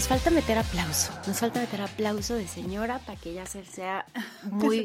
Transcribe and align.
Nos 0.00 0.08
falta 0.08 0.30
meter 0.30 0.56
aplauso, 0.56 1.12
nos 1.26 1.38
falta 1.38 1.60
meter 1.60 1.82
aplauso 1.82 2.34
de 2.34 2.48
señora 2.48 3.00
para 3.00 3.20
que 3.20 3.32
ella 3.32 3.44
sea 3.44 4.06
muy 4.44 4.82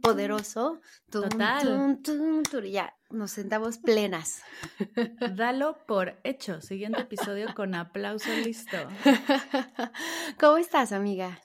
poderoso. 0.00 0.80
Total. 1.10 1.98
ya, 2.70 2.94
nos 3.10 3.32
sentamos 3.32 3.78
plenas. 3.78 4.40
Dalo 5.34 5.84
por 5.84 6.20
hecho. 6.22 6.60
Siguiente 6.60 7.00
episodio 7.00 7.52
con 7.56 7.74
aplauso 7.74 8.30
listo. 8.44 8.76
¿Cómo 10.38 10.58
estás, 10.58 10.92
amiga? 10.92 11.40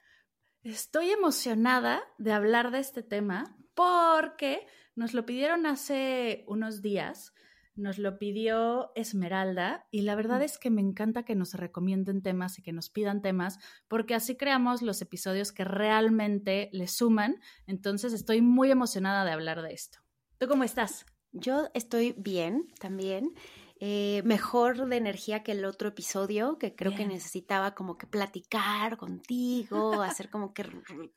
Estoy 0.62 1.10
emocionada 1.10 2.04
de 2.20 2.34
hablar 2.34 2.70
de 2.70 2.82
este 2.82 3.02
tema 3.02 3.58
porque 3.74 4.68
nos 4.94 5.16
lo 5.16 5.26
pidieron 5.26 5.66
hace 5.66 6.44
unos 6.48 6.84
días 6.84 7.34
nos 7.76 7.98
lo 7.98 8.18
pidió 8.18 8.92
Esmeralda 8.96 9.88
y 9.92 10.02
la 10.02 10.16
verdad 10.16 10.42
es 10.42 10.58
que 10.58 10.70
me 10.70 10.82
encanta 10.82 11.24
que 11.24 11.36
nos 11.36 11.54
recomienden 11.54 12.22
temas 12.22 12.58
y 12.58 12.62
que 12.62 12.74
nos 12.74 12.90
pidan 12.90 13.22
temas 13.22 13.60
porque 13.88 14.16
así 14.16 14.36
creamos 14.36 14.82
los 14.82 15.02
episodios 15.02 15.52
que 15.52 15.66
realmente 15.66 16.70
le 16.72 16.88
suman. 16.88 17.42
Entonces 17.68 18.14
estoy 18.14 18.42
muy 18.42 18.72
emocionada 18.72 19.26
de 19.26 19.32
hablar 19.32 19.62
de 19.62 19.74
esto. 19.74 20.00
¿Tú 20.38 20.48
cómo 20.48 20.64
estás? 20.64 21.06
Yo 21.32 21.70
estoy 21.74 22.16
bien 22.18 22.68
también. 22.80 23.34
Eh, 23.82 24.22
mejor 24.24 24.88
de 24.88 24.96
energía 24.96 25.44
que 25.44 25.52
el 25.52 25.66
otro 25.66 25.90
episodio, 25.90 26.58
que 26.58 26.76
creo 26.76 26.96
que 26.96 27.06
necesitaba 27.06 27.76
como 27.76 27.98
que 27.98 28.08
platicar 28.08 28.96
contigo, 28.96 30.02
hacer 30.02 30.30
como 30.32 30.54
que 30.54 30.66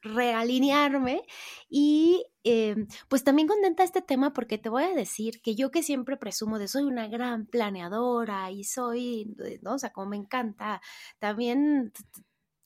realinearme. 0.03 1.23
Y 1.69 2.27
eh, 2.43 2.75
pues 3.09 3.23
también 3.23 3.47
contenta 3.47 3.84
este 3.84 4.03
tema 4.03 4.33
porque 4.33 4.59
te 4.59 4.71
voy 4.71 4.83
a 4.83 4.95
decir 4.95 5.41
que 5.41 5.55
yo 5.55 5.71
que 5.71 5.84
siempre 5.84 6.17
presumo 6.17 6.59
de 6.59 6.67
soy 6.67 6.83
una 6.83 7.07
gran 7.07 7.47
planeadora 7.47 8.51
y 8.51 8.65
soy, 8.65 9.37
¿no? 9.62 9.75
O 9.75 9.79
sea, 9.79 9.92
como 9.92 10.11
me 10.11 10.17
encanta, 10.17 10.81
también, 11.20 11.92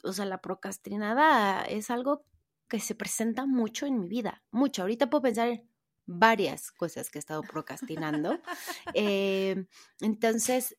o 0.04 0.12
sea, 0.14 0.24
la 0.24 0.40
procrastinada 0.40 1.64
es 1.64 1.90
algo 1.90 2.24
que 2.66 2.80
se 2.80 2.94
presenta 2.94 3.44
mucho 3.44 3.84
en 3.84 4.00
mi 4.00 4.08
vida, 4.08 4.42
mucho. 4.50 4.82
Ahorita 4.82 5.10
puedo 5.10 5.20
pensar 5.20 5.62
varias 6.18 6.70
cosas 6.70 7.10
que 7.10 7.18
he 7.18 7.20
estado 7.20 7.42
procrastinando. 7.42 8.38
Eh, 8.94 9.66
entonces, 10.00 10.76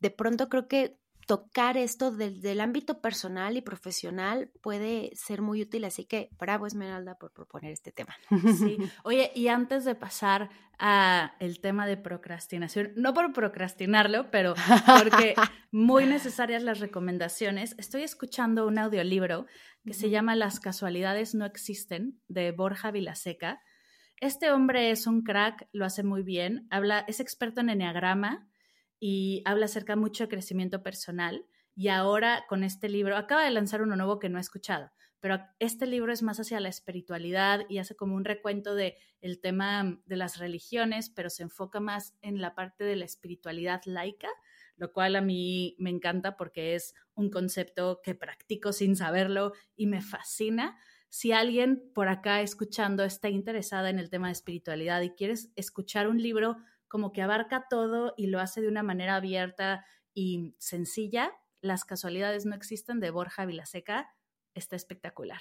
de, 0.00 0.10
pronto 0.10 0.48
creo 0.48 0.68
que 0.68 0.98
tocar 1.26 1.76
esto 1.76 2.12
desde 2.12 2.52
el 2.52 2.60
ámbito 2.60 3.00
personal 3.00 3.56
y 3.56 3.60
profesional 3.60 4.50
puede 4.62 5.10
ser 5.14 5.42
muy 5.42 5.62
útil, 5.62 5.84
así 5.84 6.04
que 6.04 6.30
bravo 6.38 6.66
Esmeralda 6.66 7.18
por 7.18 7.32
proponer 7.32 7.72
este 7.72 7.90
tema. 7.90 8.14
Sí, 8.30 8.78
oye, 9.04 9.32
y 9.34 9.48
antes 9.48 9.84
de 9.84 9.96
pasar 9.96 10.50
a 10.78 11.34
el 11.40 11.60
tema 11.60 11.86
de 11.86 11.96
procrastinación, 11.96 12.92
no 12.96 13.12
por 13.12 13.32
procrastinarlo, 13.32 14.30
pero 14.30 14.54
porque 15.00 15.34
muy 15.72 16.06
necesarias 16.06 16.62
las 16.62 16.78
recomendaciones, 16.78 17.74
estoy 17.78 18.02
escuchando 18.02 18.66
un 18.66 18.78
audiolibro 18.78 19.46
que 19.84 19.94
se 19.94 20.10
llama 20.10 20.36
Las 20.36 20.60
casualidades 20.60 21.34
no 21.34 21.44
existen 21.44 22.20
de 22.28 22.52
Borja 22.52 22.90
Vilaseca 22.90 23.60
este 24.20 24.50
hombre 24.50 24.90
es 24.90 25.06
un 25.06 25.22
crack, 25.22 25.68
lo 25.72 25.84
hace 25.84 26.02
muy 26.02 26.22
bien, 26.22 26.66
habla, 26.70 27.04
es 27.06 27.20
experto 27.20 27.60
en 27.60 27.70
enneagrama 27.70 28.48
y 28.98 29.42
habla 29.44 29.66
acerca 29.66 29.96
mucho 29.96 30.24
de 30.24 30.28
crecimiento 30.28 30.82
personal. 30.82 31.44
Y 31.74 31.88
ahora 31.88 32.46
con 32.48 32.64
este 32.64 32.88
libro, 32.88 33.16
acaba 33.16 33.44
de 33.44 33.50
lanzar 33.50 33.82
uno 33.82 33.96
nuevo 33.96 34.18
que 34.18 34.30
no 34.30 34.38
he 34.38 34.40
escuchado, 34.40 34.90
pero 35.20 35.40
este 35.58 35.86
libro 35.86 36.12
es 36.12 36.22
más 36.22 36.40
hacia 36.40 36.60
la 36.60 36.70
espiritualidad 36.70 37.66
y 37.68 37.78
hace 37.78 37.94
como 37.94 38.14
un 38.14 38.24
recuento 38.24 38.74
de 38.74 38.96
el 39.20 39.40
tema 39.40 40.00
de 40.06 40.16
las 40.16 40.38
religiones, 40.38 41.10
pero 41.10 41.28
se 41.28 41.42
enfoca 41.42 41.80
más 41.80 42.14
en 42.22 42.40
la 42.40 42.54
parte 42.54 42.84
de 42.84 42.96
la 42.96 43.04
espiritualidad 43.04 43.82
laica, 43.84 44.30
lo 44.76 44.92
cual 44.92 45.16
a 45.16 45.20
mí 45.20 45.76
me 45.78 45.90
encanta 45.90 46.36
porque 46.36 46.74
es 46.74 46.94
un 47.14 47.28
concepto 47.28 48.00
que 48.02 48.14
practico 48.14 48.72
sin 48.72 48.96
saberlo 48.96 49.52
y 49.74 49.86
me 49.86 50.00
fascina 50.00 50.78
si 51.08 51.32
alguien 51.32 51.90
por 51.94 52.08
acá 52.08 52.40
escuchando 52.40 53.04
está 53.04 53.28
interesada 53.28 53.90
en 53.90 53.98
el 53.98 54.10
tema 54.10 54.28
de 54.28 54.32
espiritualidad 54.32 55.00
y 55.02 55.10
quieres 55.10 55.50
escuchar 55.56 56.08
un 56.08 56.22
libro 56.22 56.56
como 56.88 57.12
que 57.12 57.22
abarca 57.22 57.66
todo 57.68 58.14
y 58.16 58.28
lo 58.28 58.40
hace 58.40 58.60
de 58.60 58.68
una 58.68 58.82
manera 58.82 59.16
abierta 59.16 59.84
y 60.14 60.54
sencilla, 60.58 61.32
Las 61.60 61.84
casualidades 61.84 62.46
no 62.46 62.54
existen 62.54 63.00
de 63.00 63.10
Borja 63.10 63.44
Vilaseca 63.44 64.14
está 64.54 64.76
espectacular. 64.76 65.40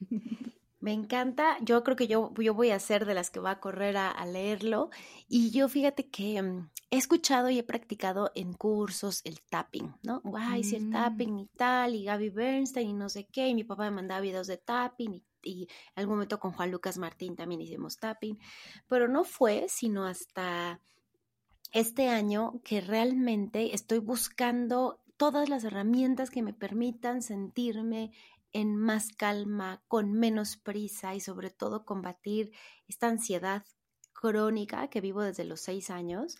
Me 0.82 0.92
encanta, 0.92 1.56
yo 1.60 1.84
creo 1.84 1.94
que 1.94 2.08
yo, 2.08 2.34
yo 2.34 2.54
voy 2.54 2.70
a 2.70 2.80
ser 2.80 3.06
de 3.06 3.14
las 3.14 3.30
que 3.30 3.38
va 3.38 3.52
a 3.52 3.60
correr 3.60 3.96
a, 3.96 4.26
leerlo 4.26 4.90
y 5.28 5.52
yo 5.52 5.68
fíjate 5.68 6.08
que 6.10 6.42
mm, 6.42 6.70
he 6.90 6.96
escuchado 6.96 7.50
y 7.50 7.60
he 7.60 7.62
practicado 7.62 8.32
en 8.34 8.52
cursos 8.52 9.20
el 9.22 9.40
tapping, 9.42 9.94
¿no? 10.02 10.20
Guay, 10.24 10.64
si 10.64 10.74
el 10.74 10.86
mm. 10.86 10.90
tapping 10.90 11.38
y 11.38 11.46
tal, 11.56 11.94
y 11.94 12.02
Gaby 12.02 12.30
Bernstein 12.30 12.88
y 12.88 12.92
no 12.94 13.08
sé 13.08 13.28
qué, 13.30 13.46
y 13.46 13.54
mi 13.54 13.62
papá 13.62 13.84
me 13.84 13.92
mandaba 13.92 14.20
videos 14.20 14.48
de 14.48 14.56
tapping 14.56 15.14
y, 15.14 15.24
y 15.44 15.62
en 15.62 16.00
algún 16.00 16.16
momento 16.16 16.40
con 16.40 16.50
Juan 16.50 16.72
Lucas 16.72 16.98
Martín 16.98 17.36
también 17.36 17.60
hicimos 17.60 17.96
tapping, 17.98 18.36
pero 18.88 19.06
no 19.06 19.22
fue 19.22 19.66
sino 19.68 20.04
hasta 20.04 20.80
este 21.70 22.08
año 22.08 22.60
que 22.64 22.80
realmente 22.80 23.72
estoy 23.72 24.00
buscando 24.00 25.00
todas 25.16 25.48
las 25.48 25.62
herramientas 25.62 26.30
que 26.30 26.42
me 26.42 26.52
permitan 26.52 27.22
sentirme 27.22 28.10
en 28.52 28.76
más 28.76 29.08
calma, 29.12 29.82
con 29.88 30.12
menos 30.12 30.56
prisa 30.56 31.14
y 31.14 31.20
sobre 31.20 31.50
todo 31.50 31.84
combatir 31.84 32.52
esta 32.86 33.08
ansiedad 33.08 33.64
crónica 34.12 34.88
que 34.88 35.00
vivo 35.00 35.22
desde 35.22 35.44
los 35.44 35.60
seis 35.60 35.90
años. 35.90 36.36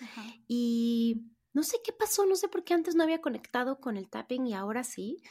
Y 0.46 1.22
no 1.52 1.62
sé 1.62 1.78
qué 1.84 1.92
pasó, 1.92 2.26
no 2.26 2.36
sé 2.36 2.48
por 2.48 2.64
qué 2.64 2.74
antes 2.74 2.94
no 2.94 3.02
había 3.02 3.20
conectado 3.20 3.80
con 3.80 3.96
el 3.96 4.08
tapping 4.08 4.46
y 4.46 4.54
ahora 4.54 4.84
sí, 4.84 5.22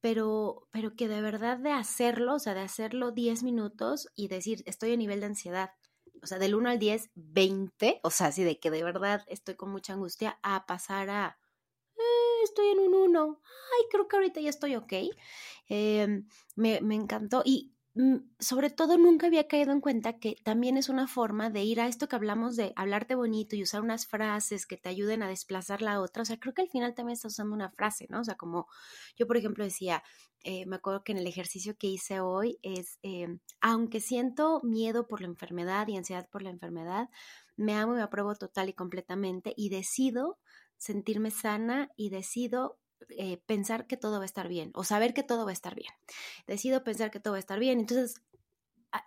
pero, 0.00 0.68
pero 0.70 0.94
que 0.94 1.08
de 1.08 1.20
verdad 1.20 1.58
de 1.58 1.72
hacerlo, 1.72 2.34
o 2.34 2.38
sea, 2.38 2.54
de 2.54 2.60
hacerlo 2.60 3.12
10 3.12 3.42
minutos 3.42 4.08
y 4.14 4.28
decir, 4.28 4.62
estoy 4.66 4.92
a 4.92 4.96
nivel 4.96 5.20
de 5.20 5.26
ansiedad, 5.26 5.70
o 6.22 6.26
sea, 6.26 6.38
del 6.38 6.54
1 6.54 6.70
al 6.70 6.78
10, 6.78 7.10
20, 7.14 8.00
o 8.02 8.10
sea, 8.10 8.28
así 8.28 8.44
de 8.44 8.58
que 8.58 8.70
de 8.70 8.84
verdad 8.84 9.24
estoy 9.26 9.56
con 9.56 9.70
mucha 9.70 9.94
angustia, 9.94 10.38
a 10.42 10.66
pasar 10.66 11.10
a 11.10 11.38
estoy 12.46 12.68
en 12.68 12.80
un 12.80 12.94
1, 12.94 13.40
ay, 13.44 13.84
creo 13.90 14.08
que 14.08 14.16
ahorita 14.16 14.40
ya 14.40 14.50
estoy 14.50 14.76
ok. 14.76 14.92
Em, 15.68 16.26
me, 16.54 16.80
me 16.80 16.94
encantó 16.94 17.42
y 17.44 17.74
mm, 17.94 18.16
sobre 18.38 18.70
todo 18.70 18.98
nunca 18.98 19.26
había 19.26 19.48
caído 19.48 19.72
en 19.72 19.80
cuenta 19.80 20.18
que 20.18 20.36
también 20.44 20.76
es 20.76 20.88
una 20.88 21.08
forma 21.08 21.50
de 21.50 21.64
ir 21.64 21.80
a 21.80 21.88
esto 21.88 22.08
que 22.08 22.16
hablamos 22.16 22.56
de 22.56 22.72
hablarte 22.76 23.14
bonito 23.14 23.56
y 23.56 23.62
usar 23.62 23.82
unas 23.82 24.06
frases 24.06 24.66
que 24.66 24.76
te 24.76 24.88
ayuden 24.88 25.22
a 25.22 25.28
desplazar 25.28 25.82
la 25.82 26.00
otra. 26.00 26.22
O 26.22 26.24
sea, 26.24 26.38
creo 26.38 26.54
que 26.54 26.62
al 26.62 26.68
final 26.68 26.94
también 26.94 27.14
estás 27.14 27.32
usando 27.32 27.54
una 27.54 27.70
frase, 27.70 28.06
¿no? 28.10 28.20
O 28.20 28.24
sea, 28.24 28.36
como 28.36 28.66
yo, 29.16 29.26
por 29.26 29.36
ejemplo, 29.36 29.64
decía, 29.64 30.02
eh, 30.44 30.64
me 30.66 30.76
acuerdo 30.76 31.02
que 31.02 31.12
en 31.12 31.18
el 31.18 31.26
ejercicio 31.26 31.76
que 31.76 31.88
hice 31.88 32.20
hoy 32.20 32.58
es, 32.62 32.98
em, 33.02 33.40
aunque 33.60 34.00
siento 34.00 34.60
miedo 34.62 35.08
por 35.08 35.20
la 35.20 35.26
enfermedad 35.26 35.88
y 35.88 35.96
ansiedad 35.96 36.28
por 36.30 36.42
la 36.42 36.50
enfermedad, 36.50 37.08
me 37.56 37.74
amo 37.74 37.94
y 37.94 37.96
me 37.96 38.02
apruebo 38.02 38.34
total 38.36 38.68
y 38.68 38.72
completamente 38.74 39.54
y 39.56 39.70
decido 39.70 40.38
sentirme 40.78 41.30
sana 41.30 41.90
y 41.96 42.10
decido 42.10 42.78
eh, 43.10 43.38
pensar 43.46 43.86
que 43.86 43.96
todo 43.96 44.18
va 44.18 44.22
a 44.22 44.26
estar 44.26 44.48
bien 44.48 44.70
o 44.74 44.84
saber 44.84 45.14
que 45.14 45.22
todo 45.22 45.44
va 45.44 45.50
a 45.50 45.54
estar 45.54 45.74
bien. 45.74 45.92
Decido 46.46 46.82
pensar 46.82 47.10
que 47.10 47.20
todo 47.20 47.32
va 47.32 47.38
a 47.38 47.40
estar 47.40 47.58
bien. 47.58 47.80
Entonces, 47.80 48.22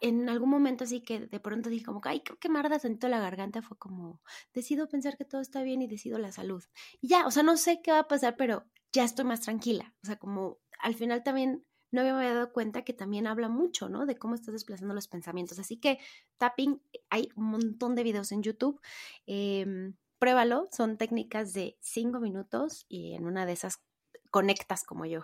en 0.01 0.29
algún 0.29 0.49
momento 0.49 0.83
así 0.83 1.01
que 1.01 1.21
de 1.21 1.39
pronto 1.39 1.69
dije 1.69 1.85
como, 1.85 2.01
ay, 2.03 2.21
creo 2.21 2.37
que 2.37 2.49
me 2.49 2.59
arda 2.59 2.79
tanto 2.79 3.07
la 3.07 3.19
garganta, 3.19 3.61
fue 3.61 3.77
como, 3.77 4.21
decido 4.53 4.87
pensar 4.87 5.17
que 5.17 5.25
todo 5.25 5.41
está 5.41 5.63
bien 5.63 5.81
y 5.81 5.87
decido 5.87 6.19
la 6.19 6.31
salud. 6.31 6.63
Ya, 7.01 7.25
o 7.25 7.31
sea, 7.31 7.43
no 7.43 7.57
sé 7.57 7.81
qué 7.81 7.91
va 7.91 7.99
a 7.99 8.07
pasar, 8.07 8.35
pero 8.37 8.65
ya 8.91 9.03
estoy 9.03 9.25
más 9.25 9.41
tranquila. 9.41 9.95
O 10.03 10.07
sea, 10.07 10.17
como 10.17 10.59
al 10.79 10.95
final 10.95 11.23
también 11.23 11.65
no 11.91 12.03
me 12.03 12.11
había 12.11 12.33
dado 12.35 12.53
cuenta 12.53 12.83
que 12.83 12.93
también 12.93 13.25
habla 13.25 13.49
mucho, 13.49 13.89
¿no? 13.89 14.05
De 14.05 14.17
cómo 14.17 14.35
estás 14.35 14.53
desplazando 14.53 14.93
los 14.93 15.07
pensamientos. 15.07 15.57
Así 15.59 15.77
que 15.77 15.99
tapping, 16.37 16.81
hay 17.09 17.29
un 17.35 17.45
montón 17.45 17.95
de 17.95 18.03
videos 18.03 18.31
en 18.31 18.43
YouTube. 18.43 18.79
Eh, 19.25 19.93
pruébalo, 20.19 20.67
son 20.71 20.97
técnicas 20.97 21.53
de 21.53 21.77
cinco 21.79 22.19
minutos 22.19 22.85
y 22.87 23.15
en 23.15 23.25
una 23.25 23.45
de 23.45 23.53
esas 23.53 23.81
conectas 24.29 24.83
como 24.83 25.05
yo. 25.05 25.23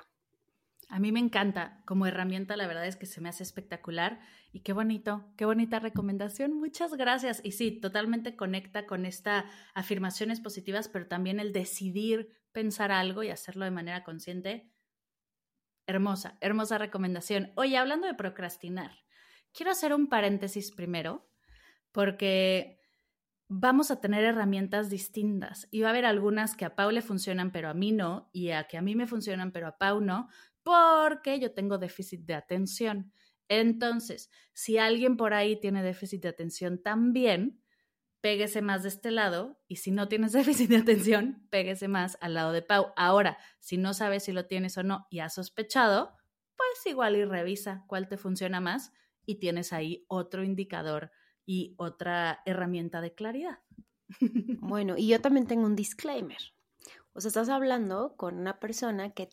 A 0.88 1.00
mí 1.00 1.12
me 1.12 1.20
encanta 1.20 1.82
como 1.86 2.06
herramienta, 2.06 2.56
la 2.56 2.68
verdad 2.68 2.86
es 2.86 2.96
que 2.96 3.08
se 3.08 3.20
me 3.20 3.30
hace 3.30 3.44
espectacular 3.44 4.20
y 4.52 4.62
qué 4.62 4.72
bonito, 4.72 5.26
qué 5.36 5.46
bonita 5.46 5.80
recomendación. 5.80 6.54
Muchas 6.54 6.94
gracias. 6.94 7.42
Y 7.44 7.54
sí, 7.54 7.72
totalmente 7.72 8.36
conecta 8.36 8.86
con 8.86 9.06
estas 9.06 9.46
afirmaciones 9.74 10.42
positivas, 10.42 10.88
pero 10.88 11.08
también 11.08 11.40
el 11.40 11.54
decidir 11.54 12.30
pensar 12.52 12.92
algo 12.92 13.24
y 13.24 13.30
hacerlo 13.30 13.66
de 13.66 13.72
manera 13.72 14.04
consciente. 14.04 14.72
Hermosa, 15.88 16.38
hermosa 16.40 16.78
recomendación. 16.78 17.52
Oye, 17.56 17.78
hablando 17.78 18.08
de 18.08 18.14
procrastinar, 18.14 18.92
quiero 19.54 19.72
hacer 19.72 19.94
un 19.94 20.08
paréntesis 20.08 20.72
primero, 20.72 21.28
porque 21.92 22.75
vamos 23.48 23.92
a 23.92 24.02
tener 24.02 24.24
herramientas 24.24 24.90
distintas 24.90 25.68
y 25.72 25.82
va 25.82 25.88
a 25.88 25.92
haber 25.92 26.06
algunas 26.06 26.56
que 26.56 26.66
a 26.66 26.76
Pau 26.76 26.92
le 26.92 27.02
funcionan 27.02 27.52
pero 27.52 27.70
a 27.70 27.74
mí 27.74 27.92
no 27.92 28.30
y 28.34 28.52
a 28.52 28.66
que 28.66 28.78
a 28.78 28.82
mí 28.82 28.96
me 28.96 29.08
funcionan 29.08 29.52
pero 29.52 29.68
a 29.68 29.78
Pau 29.78 30.02
no 30.02 30.30
porque 30.64 31.40
yo 31.40 31.52
tengo 31.52 31.78
déficit 31.78 32.22
de 32.22 32.34
atención. 32.34 33.14
Entonces, 33.48 34.32
si 34.54 34.80
alguien 34.80 35.16
por 35.16 35.36
ahí 35.36 35.60
tiene 35.60 35.84
déficit 35.84 36.24
de 36.24 36.30
atención 36.30 36.82
también, 36.82 37.62
péguese 38.20 38.64
más 38.64 38.82
de 38.82 38.90
este 38.90 39.12
lado 39.12 39.62
y 39.68 39.76
si 39.76 39.92
no 39.92 40.08
tienes 40.08 40.32
déficit 40.34 40.70
de 40.70 40.78
atención, 40.78 41.48
péguese 41.52 41.88
más 41.88 42.18
al 42.22 42.34
lado 42.34 42.52
de 42.52 42.64
Pau. 42.64 42.88
Ahora, 42.96 43.38
si 43.60 43.78
no 43.78 43.94
sabes 43.94 44.24
si 44.24 44.32
lo 44.32 44.48
tienes 44.48 44.78
o 44.80 44.84
no 44.84 45.06
y 45.12 45.20
has 45.20 45.36
sospechado, 45.36 46.16
pues 46.58 46.86
igual 46.88 47.16
y 47.16 47.26
revisa 47.26 47.84
cuál 47.88 48.08
te 48.08 48.18
funciona 48.18 48.60
más 48.60 48.92
y 49.28 49.36
tienes 49.36 49.72
ahí 49.72 50.06
otro 50.08 50.44
indicador 50.44 51.12
y 51.46 51.76
otra 51.78 52.42
herramienta 52.46 53.02
de 53.02 53.14
claridad. 53.14 53.60
Bueno, 54.62 54.96
y 54.98 55.08
yo 55.08 55.20
también 55.20 55.48
tengo 55.48 55.66
un 55.66 55.76
disclaimer. 55.76 56.38
O 57.14 57.22
sea, 57.22 57.30
estás 57.30 57.50
hablando 57.50 58.16
con 58.16 58.38
una 58.38 58.60
persona 58.60 59.14
que 59.14 59.30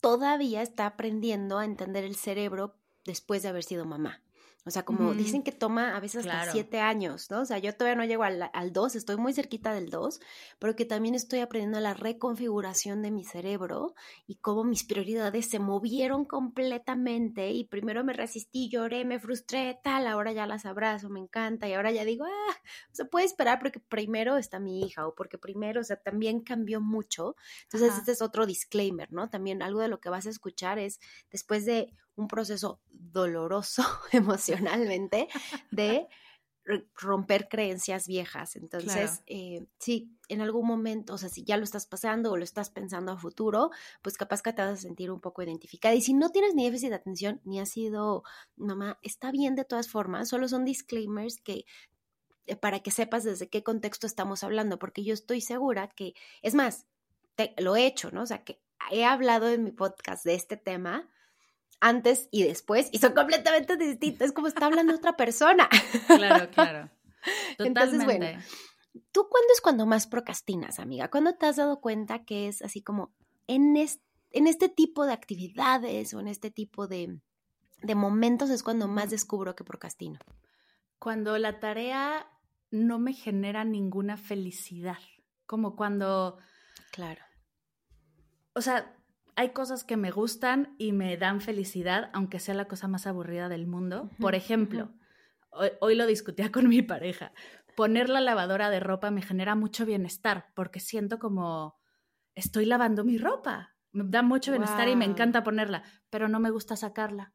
todavía 0.00 0.62
está 0.62 0.86
aprendiendo 0.86 1.58
a 1.58 1.64
entender 1.64 2.04
el 2.04 2.16
cerebro 2.16 2.76
después 3.04 3.42
de 3.42 3.48
haber 3.48 3.64
sido 3.64 3.84
mamá. 3.84 4.23
O 4.66 4.70
sea, 4.70 4.84
como 4.84 5.12
dicen 5.12 5.42
que 5.42 5.52
toma 5.52 5.94
a 5.94 6.00
veces 6.00 6.26
hasta 6.26 6.50
siete 6.50 6.80
años, 6.80 7.30
¿no? 7.30 7.42
O 7.42 7.44
sea, 7.44 7.58
yo 7.58 7.74
todavía 7.74 7.96
no 7.96 8.06
llego 8.06 8.22
al, 8.22 8.50
al 8.52 8.72
dos, 8.72 8.94
estoy 8.94 9.16
muy 9.16 9.34
cerquita 9.34 9.74
del 9.74 9.90
dos, 9.90 10.20
pero 10.58 10.74
que 10.74 10.86
también 10.86 11.14
estoy 11.14 11.40
aprendiendo 11.40 11.80
la 11.80 11.92
reconfiguración 11.92 13.02
de 13.02 13.10
mi 13.10 13.24
cerebro 13.24 13.94
y 14.26 14.36
cómo 14.36 14.64
mis 14.64 14.84
prioridades 14.84 15.50
se 15.50 15.58
movieron 15.58 16.24
completamente 16.24 17.50
y 17.50 17.64
primero 17.64 18.04
me 18.04 18.14
resistí, 18.14 18.70
lloré, 18.70 19.04
me 19.04 19.20
frustré, 19.20 19.78
tal, 19.82 20.06
ahora 20.06 20.32
ya 20.32 20.46
las 20.46 20.64
abrazo, 20.64 21.10
me 21.10 21.20
encanta 21.20 21.68
y 21.68 21.74
ahora 21.74 21.90
ya 21.90 22.06
digo, 22.06 22.24
ah, 22.24 22.56
se 22.90 23.04
puede 23.04 23.26
esperar 23.26 23.58
porque 23.58 23.80
primero 23.80 24.38
está 24.38 24.60
mi 24.60 24.80
hija 24.80 25.06
o 25.06 25.14
porque 25.14 25.36
primero, 25.36 25.82
o 25.82 25.84
sea, 25.84 25.96
también 25.96 26.40
cambió 26.40 26.80
mucho. 26.80 27.36
Entonces, 27.64 27.98
este 27.98 28.12
es 28.12 28.22
otro 28.22 28.46
disclaimer, 28.46 29.12
¿no? 29.12 29.28
También 29.28 29.62
algo 29.62 29.80
de 29.80 29.88
lo 29.88 30.00
que 30.00 30.08
vas 30.08 30.26
a 30.26 30.30
escuchar 30.30 30.78
es 30.78 31.00
después 31.30 31.64
de 31.66 31.92
un 32.16 32.28
proceso 32.28 32.80
doloroso 32.90 33.82
emocionalmente 34.12 35.28
de 35.70 36.08
romper 36.94 37.48
creencias 37.48 38.06
viejas. 38.06 38.56
Entonces, 38.56 39.22
eh, 39.26 39.66
sí, 39.78 40.16
en 40.28 40.40
algún 40.40 40.66
momento, 40.66 41.14
o 41.14 41.18
sea, 41.18 41.28
si 41.28 41.44
ya 41.44 41.56
lo 41.56 41.64
estás 41.64 41.86
pasando 41.86 42.32
o 42.32 42.36
lo 42.36 42.44
estás 42.44 42.70
pensando 42.70 43.12
a 43.12 43.18
futuro, 43.18 43.70
pues 44.02 44.16
capaz 44.16 44.40
que 44.42 44.52
te 44.52 44.62
vas 44.62 44.72
a 44.72 44.76
sentir 44.76 45.10
un 45.10 45.20
poco 45.20 45.42
identificada. 45.42 45.94
Y 45.94 46.00
si 46.00 46.14
no 46.14 46.30
tienes 46.30 46.54
ni 46.54 46.64
déficit 46.64 46.88
de 46.88 46.94
atención, 46.94 47.40
ni 47.44 47.60
has 47.60 47.70
sido 47.70 48.22
mamá, 48.56 48.98
está 49.02 49.30
bien 49.30 49.54
de 49.54 49.64
todas 49.64 49.88
formas, 49.88 50.28
solo 50.28 50.48
son 50.48 50.64
disclaimers 50.64 51.36
que 51.36 51.66
eh, 52.46 52.56
para 52.56 52.80
que 52.80 52.90
sepas 52.90 53.24
desde 53.24 53.48
qué 53.48 53.62
contexto 53.62 54.06
estamos 54.06 54.42
hablando, 54.42 54.78
porque 54.78 55.04
yo 55.04 55.12
estoy 55.12 55.42
segura 55.42 55.88
que, 55.88 56.14
es 56.42 56.54
más, 56.54 56.86
lo 57.58 57.76
he 57.76 57.86
hecho, 57.86 58.10
¿no? 58.10 58.22
O 58.22 58.26
sea, 58.26 58.42
que 58.42 58.62
he 58.90 59.04
hablado 59.04 59.48
en 59.48 59.64
mi 59.64 59.72
podcast 59.72 60.24
de 60.24 60.34
este 60.34 60.56
tema 60.56 61.10
antes 61.84 62.28
y 62.30 62.44
después 62.44 62.88
y 62.92 62.98
son 62.98 63.12
completamente 63.12 63.76
distintos. 63.76 64.28
Es 64.28 64.32
como 64.32 64.48
está 64.48 64.66
hablando 64.66 64.94
otra 64.94 65.16
persona. 65.16 65.68
Claro, 66.06 66.50
claro. 66.50 66.90
Totalmente. 67.58 67.58
Entonces, 67.58 68.04
bueno, 68.04 68.26
¿tú 69.12 69.28
cuándo 69.28 69.48
es 69.52 69.60
cuando 69.60 69.84
más 69.84 70.06
procrastinas, 70.06 70.78
amiga? 70.78 71.10
¿Cuándo 71.10 71.34
te 71.34 71.44
has 71.44 71.56
dado 71.56 71.82
cuenta 71.82 72.24
que 72.24 72.48
es 72.48 72.62
así 72.62 72.82
como 72.82 73.14
en 73.48 73.76
este, 73.76 74.02
en 74.30 74.46
este 74.46 74.70
tipo 74.70 75.04
de 75.04 75.12
actividades 75.12 76.14
o 76.14 76.20
en 76.20 76.28
este 76.28 76.50
tipo 76.50 76.86
de, 76.86 77.20
de 77.82 77.94
momentos 77.94 78.48
es 78.48 78.62
cuando 78.62 78.88
más 78.88 79.10
descubro 79.10 79.54
que 79.54 79.64
procrastino? 79.64 80.18
Cuando 80.98 81.36
la 81.36 81.60
tarea 81.60 82.30
no 82.70 82.98
me 82.98 83.12
genera 83.12 83.64
ninguna 83.64 84.16
felicidad. 84.16 84.98
Como 85.44 85.76
cuando. 85.76 86.38
Claro. 86.92 87.22
O 88.54 88.62
sea, 88.62 88.96
hay 89.36 89.50
cosas 89.50 89.84
que 89.84 89.96
me 89.96 90.10
gustan 90.10 90.74
y 90.78 90.92
me 90.92 91.16
dan 91.16 91.40
felicidad, 91.40 92.10
aunque 92.12 92.38
sea 92.38 92.54
la 92.54 92.66
cosa 92.66 92.88
más 92.88 93.06
aburrida 93.06 93.48
del 93.48 93.66
mundo. 93.66 94.10
Por 94.20 94.34
ejemplo, 94.34 94.92
hoy, 95.80 95.94
lo 95.94 96.06
discutía 96.06 96.52
con 96.52 96.68
mi 96.68 96.82
pareja. 96.82 97.32
Poner 97.76 98.08
la 98.08 98.20
lavadora 98.20 98.70
de 98.70 98.80
ropa 98.80 99.10
me 99.10 99.22
genera 99.22 99.54
mucho 99.54 99.84
bienestar 99.84 100.52
porque 100.54 100.80
siento 100.80 101.18
como 101.18 101.76
estoy 102.34 102.66
lavando 102.66 103.04
mi 103.04 103.18
ropa. 103.18 103.74
Me 103.92 104.04
da 104.06 104.22
mucho 104.22 104.50
bienestar 104.52 104.88
y 104.88 104.96
me 104.96 105.04
encanta 105.04 105.44
ponerla, 105.44 105.82
pero 106.10 106.28
no 106.28 106.40
me 106.40 106.50
gusta 106.50 106.76
sacarla. 106.76 107.32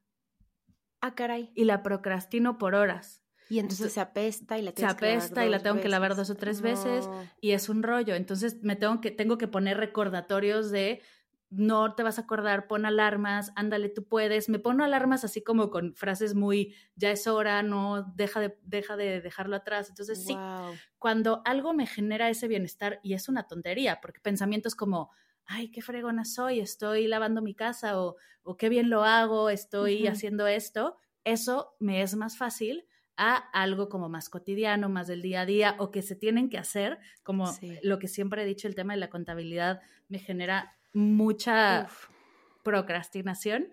Ah, 1.01 1.15
caray. 1.15 1.51
Y 1.55 1.63
la 1.65 1.83
procrastino 1.83 2.57
por 2.57 2.75
horas. 2.75 3.23
Y 3.49 3.57
entonces, 3.57 3.93
se 3.93 3.99
apesta 3.99 4.59
y 4.59 4.61
la 4.61 4.73
Se 4.75 4.85
apesta 4.85 5.45
y 5.45 5.49
la 5.49 5.59
tengo 5.63 5.81
que 5.81 5.89
lavar 5.89 6.15
dos 6.15 6.29
o 6.29 6.35
tres 6.35 6.61
veces 6.61 7.09
y 7.41 7.51
es 7.51 7.67
un 7.67 7.81
rollo. 7.81 8.13
Entonces 8.13 8.61
me 8.61 8.75
tengo 8.75 9.01
que, 9.01 9.09
tengo 9.09 9.39
que 9.39 9.47
poner 9.47 9.77
recordatorios 9.77 10.69
de 10.69 11.01
no 11.49 11.95
te 11.95 12.03
vas 12.03 12.19
a 12.19 12.21
acordar, 12.21 12.67
pon 12.67 12.85
alarmas, 12.85 13.51
ándale, 13.55 13.89
tú 13.89 14.07
puedes. 14.07 14.49
Me 14.49 14.59
pongo 14.59 14.83
alarmas 14.83 15.23
así 15.23 15.41
como 15.41 15.71
con 15.71 15.95
frases 15.95 16.35
muy, 16.35 16.75
ya 16.95 17.11
es 17.11 17.25
hora, 17.27 17.63
no, 17.63 18.03
deja 18.15 18.39
de, 18.39 18.57
deja 18.63 18.95
de 18.95 19.19
dejarlo 19.21 19.55
atrás. 19.55 19.89
Entonces, 19.89 20.23
sí, 20.23 20.37
cuando 20.99 21.41
algo 21.45 21.73
me 21.73 21.87
genera 21.87 22.29
ese 22.29 22.47
bienestar, 22.47 22.99
y 23.03 23.13
es 23.13 23.29
una 23.29 23.47
tontería, 23.47 23.99
porque 24.01 24.19
pensamientos 24.19 24.75
como, 24.75 25.11
ay, 25.45 25.71
qué 25.71 25.81
fregona 25.81 26.23
soy, 26.23 26.59
estoy 26.59 27.07
lavando 27.07 27.41
mi 27.41 27.55
casa, 27.55 27.99
o, 27.99 28.17
o 28.43 28.55
qué 28.55 28.69
bien 28.69 28.91
lo 28.91 29.03
hago, 29.03 29.49
estoy 29.49 30.05
haciendo 30.07 30.45
esto, 30.45 30.97
eso 31.23 31.75
me 31.79 32.03
es 32.03 32.15
más 32.15 32.37
fácil 32.37 32.85
a 33.17 33.35
algo 33.35 33.89
como 33.89 34.07
más 34.07 34.29
cotidiano, 34.29 34.87
más 34.87 35.07
del 35.07 35.21
día 35.21 35.41
a 35.41 35.45
día, 35.45 35.75
o 35.79 35.91
que 35.91 36.01
se 36.01 36.15
tienen 36.15 36.47
que 36.47 36.57
hacer, 36.57 36.99
como 37.21 37.51
lo 37.81 37.99
que 37.99 38.07
siempre 38.07 38.43
he 38.43 38.45
dicho, 38.45 38.67
el 38.67 38.75
tema 38.75 38.93
de 38.93 38.99
la 38.99 39.09
contabilidad 39.09 39.81
me 40.07 40.19
genera 40.19 40.78
mucha 40.93 41.87
procrastinación 42.63 43.69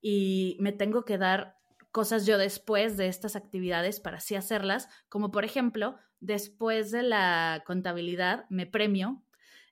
y 0.00 0.56
me 0.60 0.72
tengo 0.72 1.04
que 1.04 1.18
dar 1.18 1.56
cosas 1.92 2.26
yo 2.26 2.38
después 2.38 2.96
de 2.96 3.08
estas 3.08 3.36
actividades 3.36 4.00
para 4.00 4.18
así 4.18 4.34
hacerlas, 4.34 4.88
como 5.08 5.30
por 5.30 5.44
ejemplo, 5.44 5.96
después 6.20 6.90
de 6.90 7.02
la 7.02 7.62
contabilidad 7.66 8.46
me 8.50 8.66
premio, 8.66 9.22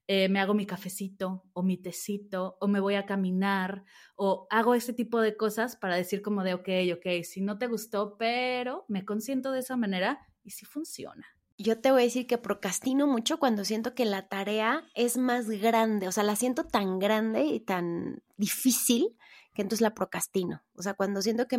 eh, 0.08 0.28
me 0.28 0.38
hago 0.38 0.54
mi 0.54 0.66
cafecito 0.66 1.44
o 1.52 1.62
mi 1.62 1.76
tecito 1.76 2.56
o 2.60 2.68
me 2.68 2.80
voy 2.80 2.94
a 2.94 3.06
caminar 3.06 3.84
o 4.14 4.46
hago 4.50 4.74
ese 4.74 4.92
tipo 4.92 5.20
de 5.20 5.36
cosas 5.36 5.76
para 5.76 5.96
decir 5.96 6.22
como 6.22 6.44
de, 6.44 6.54
ok, 6.54 6.68
ok, 6.94 7.24
si 7.24 7.40
no 7.40 7.58
te 7.58 7.66
gustó, 7.66 8.16
pero 8.16 8.84
me 8.88 9.04
consiento 9.04 9.50
de 9.50 9.60
esa 9.60 9.76
manera 9.76 10.20
y 10.44 10.50
si 10.50 10.64
funciona 10.64 11.35
yo 11.58 11.80
te 11.80 11.90
voy 11.90 12.02
a 12.02 12.04
decir 12.04 12.26
que 12.26 12.38
procrastino 12.38 13.06
mucho 13.06 13.38
cuando 13.38 13.64
siento 13.64 13.94
que 13.94 14.04
la 14.04 14.28
tarea 14.28 14.84
es 14.94 15.16
más 15.16 15.48
grande, 15.48 16.08
o 16.08 16.12
sea, 16.12 16.22
la 16.22 16.36
siento 16.36 16.64
tan 16.64 16.98
grande 16.98 17.44
y 17.44 17.60
tan 17.60 18.22
difícil 18.36 19.16
que 19.54 19.62
entonces 19.62 19.80
la 19.80 19.94
procrastino. 19.94 20.62
O 20.74 20.82
sea, 20.82 20.94
cuando 20.94 21.22
siento 21.22 21.48
que 21.48 21.58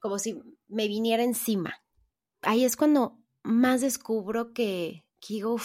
como 0.00 0.18
si 0.18 0.40
me 0.66 0.88
viniera 0.88 1.22
encima. 1.22 1.74
Ahí 2.42 2.64
es 2.64 2.76
cuando 2.76 3.20
más 3.44 3.80
descubro 3.80 4.52
que, 4.52 5.04
que 5.22 5.34
digo, 5.34 5.56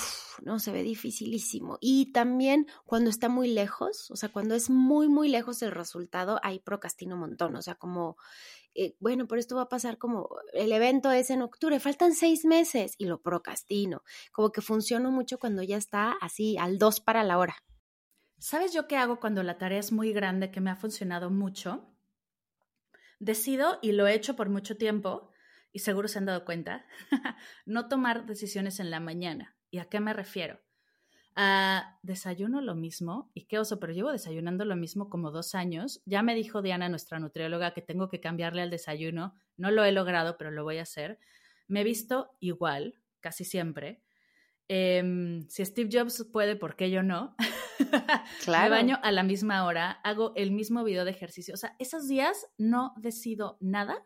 no, 0.44 0.59
se 0.59 0.71
ve 0.71 0.83
dificilísimo. 0.83 1.80
Y 1.81 2.11
también 2.11 2.68
cuando 2.85 3.09
está 3.09 3.28
muy 3.28 3.49
lejos, 3.49 4.11
o 4.11 4.16
sea, 4.16 4.30
cuando 4.30 4.54
es 4.54 4.69
muy, 4.69 5.09
muy 5.09 5.30
lejos 5.30 5.61
el 5.64 5.71
resultado, 5.71 6.40
ahí 6.44 6.59
procrastino 6.59 7.16
un 7.16 7.21
montón. 7.21 7.56
O 7.56 7.61
sea, 7.64 7.76
como 7.76 8.18
eh, 8.80 8.95
bueno, 8.99 9.28
pero 9.28 9.40
esto 9.40 9.56
va 9.56 9.64
a 9.64 9.69
pasar 9.69 9.97
como, 9.97 10.30
el 10.54 10.71
evento 10.71 11.11
es 11.11 11.31
en 11.31 11.42
octubre, 11.42 11.80
faltan 11.80 12.14
seis 12.14 12.45
meses 12.45 12.94
y 12.99 13.07
lo 13.07 13.23
procrastino. 13.23 14.04
Como 14.31 14.52
que 14.52 14.61
funciona 14.61 15.09
mucho 15.09 15.40
cuando 15.40 15.64
ya 15.64 15.78
está 15.78 16.11
así 16.21 16.57
al 16.59 16.78
dos 16.78 16.99
para 16.99 17.23
la 17.23 17.40
hora. 17.40 17.56
¿Sabes 18.37 18.73
yo 18.73 18.87
qué 18.87 18.95
hago 18.95 19.19
cuando 19.19 19.42
la 19.42 19.57
tarea 19.57 19.80
es 19.80 19.92
muy 19.92 20.14
grande, 20.14 20.52
que 20.52 20.61
me 20.61 20.69
ha 20.69 20.76
funcionado 20.76 21.31
mucho? 21.31 21.92
Decido, 23.18 23.80
y 23.81 23.94
lo 23.94 24.06
he 24.06 24.14
hecho 24.14 24.35
por 24.35 24.49
mucho 24.49 24.78
tiempo, 24.78 25.31
y 25.71 25.80
seguro 25.80 26.07
se 26.07 26.19
han 26.19 26.26
dado 26.26 26.45
cuenta, 26.45 26.86
no 27.66 27.88
tomar 27.88 28.26
decisiones 28.26 28.80
en 28.80 28.90
la 28.90 29.00
mañana. 29.00 29.56
¿Y 29.69 29.80
a 29.80 29.86
qué 29.86 30.00
me 30.00 30.14
refiero? 30.14 30.59
Ah, 31.36 32.00
desayuno 32.02 32.62
lo 32.62 32.74
mismo, 32.74 33.30
y 33.36 33.45
qué 33.45 33.59
oso, 33.59 33.80
pero 33.80 33.94
llevo 33.94 34.12
desayunando 34.12 34.66
lo 34.66 34.76
mismo 34.76 35.07
como 35.07 35.30
dos 35.30 35.54
años. 35.54 36.02
Ya 36.06 36.24
me 36.24 36.33
dijo 36.33 36.64
Diana, 36.64 36.90
nuestra 36.90 37.19
nutrióloga, 37.19 37.76
que 37.76 37.83
tengo 37.83 38.09
que 38.09 38.19
cambiarle 38.19 38.64
al 38.64 38.71
desayuno. 38.71 39.36
No 39.56 39.69
lo 39.69 39.83
he 39.86 39.92
logrado, 39.92 40.38
pero 40.38 40.50
lo 40.50 40.64
voy 40.64 40.80
a 40.80 40.81
hacer. 40.81 41.19
Me 41.68 41.81
he 41.81 41.83
visto 41.83 42.31
igual, 42.40 42.95
casi 43.19 43.45
siempre. 43.45 44.02
Em, 44.68 45.47
si 45.47 45.64
Steve 45.64 45.90
Jobs 45.92 46.28
puede, 46.31 46.56
¿por 46.56 46.76
qué 46.76 46.90
yo 46.90 47.04
no? 47.04 47.36
Claro. 48.44 48.64
me 48.64 48.69
baño 48.81 49.00
a 49.04 49.12
la 49.12 49.21
misma 49.21 49.64
hora, 49.66 49.92
hago 50.04 50.33
el 50.36 50.52
mismo 50.52 50.83
video 50.83 51.06
de 51.06 51.12
ejercicio. 51.12 51.54
O 51.54 51.57
sea, 51.57 51.76
esos 51.78 52.07
días 52.07 52.47
no 52.57 52.94
decido 52.97 53.57
nada 53.62 54.04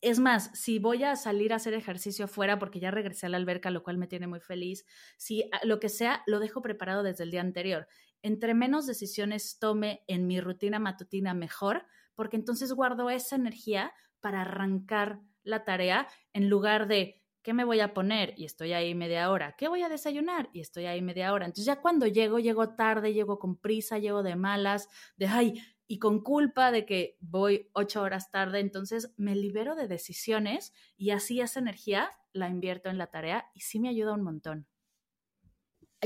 es 0.00 0.18
más, 0.18 0.50
si 0.54 0.78
voy 0.78 1.04
a 1.04 1.16
salir 1.16 1.52
a 1.52 1.56
hacer 1.56 1.74
ejercicio 1.74 2.24
afuera 2.24 2.58
porque 2.58 2.80
ya 2.80 2.90
regresé 2.90 3.26
a 3.26 3.28
la 3.28 3.36
alberca, 3.36 3.70
lo 3.70 3.82
cual 3.82 3.98
me 3.98 4.06
tiene 4.06 4.26
muy 4.26 4.40
feliz, 4.40 4.86
si 5.18 5.50
lo 5.62 5.78
que 5.78 5.88
sea, 5.88 6.22
lo 6.26 6.40
dejo 6.40 6.62
preparado 6.62 7.02
desde 7.02 7.24
el 7.24 7.30
día 7.30 7.42
anterior. 7.42 7.86
Entre 8.22 8.54
menos 8.54 8.86
decisiones 8.86 9.58
tome 9.58 10.04
en 10.06 10.26
mi 10.26 10.40
rutina 10.40 10.78
matutina, 10.78 11.34
mejor, 11.34 11.86
porque 12.14 12.36
entonces 12.36 12.72
guardo 12.72 13.10
esa 13.10 13.36
energía 13.36 13.92
para 14.20 14.42
arrancar 14.42 15.20
la 15.42 15.64
tarea 15.64 16.08
en 16.32 16.48
lugar 16.48 16.86
de 16.86 17.20
¿qué 17.42 17.54
me 17.54 17.64
voy 17.64 17.80
a 17.80 17.94
poner? 17.94 18.34
Y 18.36 18.44
estoy 18.44 18.72
ahí 18.72 18.94
media 18.94 19.30
hora. 19.30 19.54
¿Qué 19.56 19.68
voy 19.68 19.82
a 19.82 19.88
desayunar? 19.88 20.50
Y 20.52 20.60
estoy 20.60 20.86
ahí 20.86 21.00
media 21.02 21.32
hora. 21.32 21.46
Entonces 21.46 21.64
ya 21.64 21.80
cuando 21.80 22.06
llego, 22.06 22.38
llego 22.38 22.74
tarde, 22.74 23.14
llego 23.14 23.38
con 23.38 23.56
prisa, 23.56 23.98
llego 23.98 24.22
de 24.22 24.36
malas, 24.36 24.88
de, 25.16 25.26
ay, 25.26 25.62
y 25.90 25.98
con 25.98 26.20
culpa 26.20 26.70
de 26.70 26.86
que 26.86 27.16
voy 27.18 27.68
ocho 27.72 28.02
horas 28.02 28.30
tarde, 28.30 28.60
entonces 28.60 29.12
me 29.16 29.34
libero 29.34 29.74
de 29.74 29.88
decisiones 29.88 30.72
y 30.96 31.10
así 31.10 31.40
esa 31.40 31.58
energía 31.58 32.12
la 32.32 32.48
invierto 32.48 32.90
en 32.90 32.96
la 32.96 33.08
tarea 33.08 33.50
y 33.54 33.62
sí 33.62 33.80
me 33.80 33.88
ayuda 33.88 34.14
un 34.14 34.22
montón. 34.22 34.68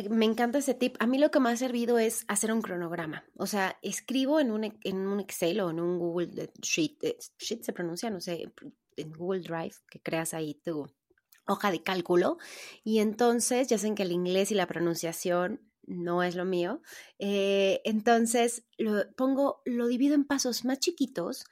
Me 0.09 0.25
encanta 0.25 0.57
ese 0.57 0.73
tip. 0.73 0.97
A 1.01 1.07
mí 1.07 1.19
lo 1.19 1.31
que 1.31 1.39
me 1.39 1.51
ha 1.51 1.57
servido 1.59 1.99
es 1.99 2.25
hacer 2.29 2.51
un 2.51 2.63
cronograma. 2.63 3.27
O 3.37 3.47
sea, 3.47 3.79
escribo 3.83 4.41
en 4.41 4.53
un, 4.53 4.65
en 4.65 5.07
un 5.07 5.21
Excel 5.21 5.61
o 5.61 5.69
en 5.69 5.79
un 5.79 5.99
Google 5.99 6.51
Sheet. 6.63 7.05
Eh, 7.05 7.19
sheet 7.39 7.63
se 7.65 7.75
pronuncia, 7.75 8.09
no 8.09 8.23
sé, 8.23 8.51
en 8.97 9.13
Google 9.13 9.43
Drive, 9.43 9.75
que 9.91 10.01
creas 10.01 10.33
ahí 10.33 10.55
tu 10.65 10.91
hoja 11.47 11.71
de 11.71 11.83
cálculo. 11.83 12.39
Y 12.85 13.01
entonces, 13.01 13.69
ya 13.69 13.77
saben 13.77 13.97
que 13.97 14.05
el 14.05 14.13
inglés 14.13 14.51
y 14.51 14.55
la 14.55 14.67
pronunciación 14.67 15.61
no 15.87 16.23
es 16.23 16.35
lo 16.35 16.45
mío. 16.45 16.81
Eh, 17.19 17.81
entonces, 17.85 18.67
lo 18.79 19.11
pongo, 19.17 19.63
lo 19.65 19.87
divido 19.87 20.15
en 20.15 20.25
pasos 20.25 20.65
más 20.65 20.79
chiquitos 20.79 21.45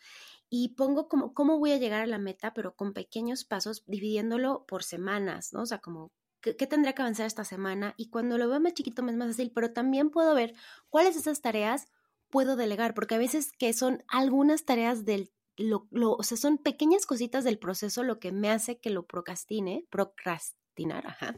y 0.48 0.74
pongo 0.74 1.08
como 1.08 1.32
cómo 1.32 1.58
voy 1.58 1.72
a 1.72 1.78
llegar 1.78 2.02
a 2.02 2.06
la 2.06 2.18
meta, 2.18 2.52
pero 2.52 2.76
con 2.76 2.92
pequeños 2.92 3.44
pasos, 3.44 3.84
dividiéndolo 3.86 4.66
por 4.66 4.84
semanas, 4.84 5.52
¿no? 5.52 5.62
O 5.62 5.66
sea, 5.66 5.78
como 5.78 6.12
qué, 6.42 6.54
tendría 6.54 6.92
que 6.94 7.02
avanzar 7.02 7.26
esta 7.26 7.44
semana 7.44 7.94
y 7.96 8.10
cuando 8.10 8.36
lo 8.36 8.48
veo 8.48 8.60
más 8.60 8.74
chiquito 8.74 9.02
me 9.02 9.12
es 9.12 9.16
más 9.16 9.28
fácil, 9.28 9.52
pero 9.54 9.72
también 9.72 10.10
puedo 10.10 10.34
ver 10.34 10.54
cuáles 10.90 11.14
de 11.14 11.20
esas 11.20 11.40
tareas 11.40 11.88
puedo 12.28 12.56
delegar, 12.56 12.94
porque 12.94 13.14
a 13.14 13.18
veces 13.18 13.52
que 13.52 13.72
son 13.72 14.04
algunas 14.08 14.64
tareas 14.64 15.04
del 15.04 15.32
lo, 15.56 15.86
o 15.90 16.22
sea, 16.22 16.36
son 16.36 16.58
pequeñas 16.58 17.06
cositas 17.06 17.44
del 17.44 17.58
proceso 17.58 18.02
lo 18.02 18.18
que 18.18 18.32
me 18.32 18.50
hace 18.50 18.78
que 18.78 18.90
lo 18.90 19.06
procrastine, 19.06 19.86
procrastinar, 19.90 21.06
ajá, 21.06 21.36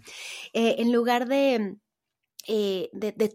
eh, 0.52 0.76
en 0.78 0.92
lugar 0.92 1.28
de, 1.28 1.78
eh, 2.46 2.90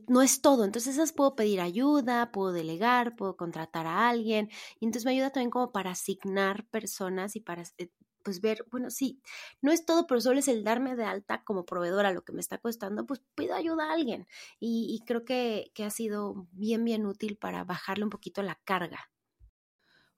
no 0.07 0.21
es 0.21 0.41
todo. 0.41 0.65
Entonces 0.65 0.95
esas 0.95 1.13
puedo 1.13 1.35
pedir 1.35 1.61
ayuda, 1.61 2.31
puedo 2.31 2.51
delegar, 2.51 3.15
puedo 3.15 3.35
contratar 3.37 3.87
a 3.87 4.09
alguien. 4.09 4.49
Y 4.79 4.85
entonces 4.85 5.05
me 5.05 5.11
ayuda 5.11 5.31
también 5.31 5.51
como 5.51 5.71
para 5.71 5.91
asignar 5.91 6.65
personas 6.67 7.35
y 7.35 7.41
para 7.41 7.63
eh, 7.77 7.89
pues 8.23 8.41
ver, 8.41 8.65
bueno, 8.69 8.89
sí, 8.91 9.21
no 9.61 9.71
es 9.71 9.85
todo, 9.85 10.05
pero 10.07 10.21
solo 10.21 10.39
es 10.39 10.47
el 10.47 10.63
darme 10.63 10.95
de 10.95 11.05
alta 11.05 11.43
como 11.43 11.65
proveedora 11.65 12.11
lo 12.11 12.23
que 12.23 12.33
me 12.33 12.41
está 12.41 12.57
costando, 12.57 13.05
pues 13.05 13.21
pido 13.35 13.55
ayuda 13.55 13.89
a 13.89 13.93
alguien. 13.93 14.27
Y, 14.59 14.87
y 14.89 15.05
creo 15.05 15.25
que, 15.25 15.71
que 15.73 15.83
ha 15.85 15.89
sido 15.89 16.47
bien, 16.51 16.83
bien 16.83 17.05
útil 17.05 17.37
para 17.37 17.63
bajarle 17.63 18.03
un 18.03 18.09
poquito 18.09 18.43
la 18.43 18.59
carga. 18.65 19.09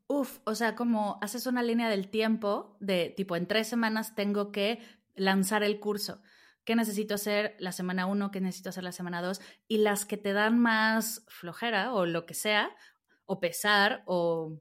Uf, 0.07 0.39
o 0.43 0.55
sea, 0.55 0.75
como 0.75 1.19
haces 1.21 1.45
una 1.45 1.63
línea 1.63 1.88
del 1.89 2.10
tiempo 2.10 2.75
de 2.81 3.13
tipo 3.15 3.38
en 3.38 3.48
tres 3.48 3.67
semanas 3.67 4.13
tengo 4.13 4.51
que 4.51 4.79
lanzar 5.15 5.63
el 5.63 5.79
curso 5.79 6.21
qué 6.63 6.75
necesito 6.75 7.15
hacer 7.15 7.55
la 7.59 7.71
semana 7.71 8.05
uno, 8.05 8.31
qué 8.31 8.41
necesito 8.41 8.69
hacer 8.69 8.83
la 8.83 8.91
semana 8.91 9.21
dos, 9.21 9.41
y 9.67 9.77
las 9.77 10.05
que 10.05 10.17
te 10.17 10.33
dan 10.33 10.59
más 10.59 11.25
flojera 11.27 11.93
o 11.93 12.05
lo 12.05 12.25
que 12.25 12.33
sea, 12.33 12.75
o 13.25 13.39
pesar, 13.39 14.03
o 14.05 14.59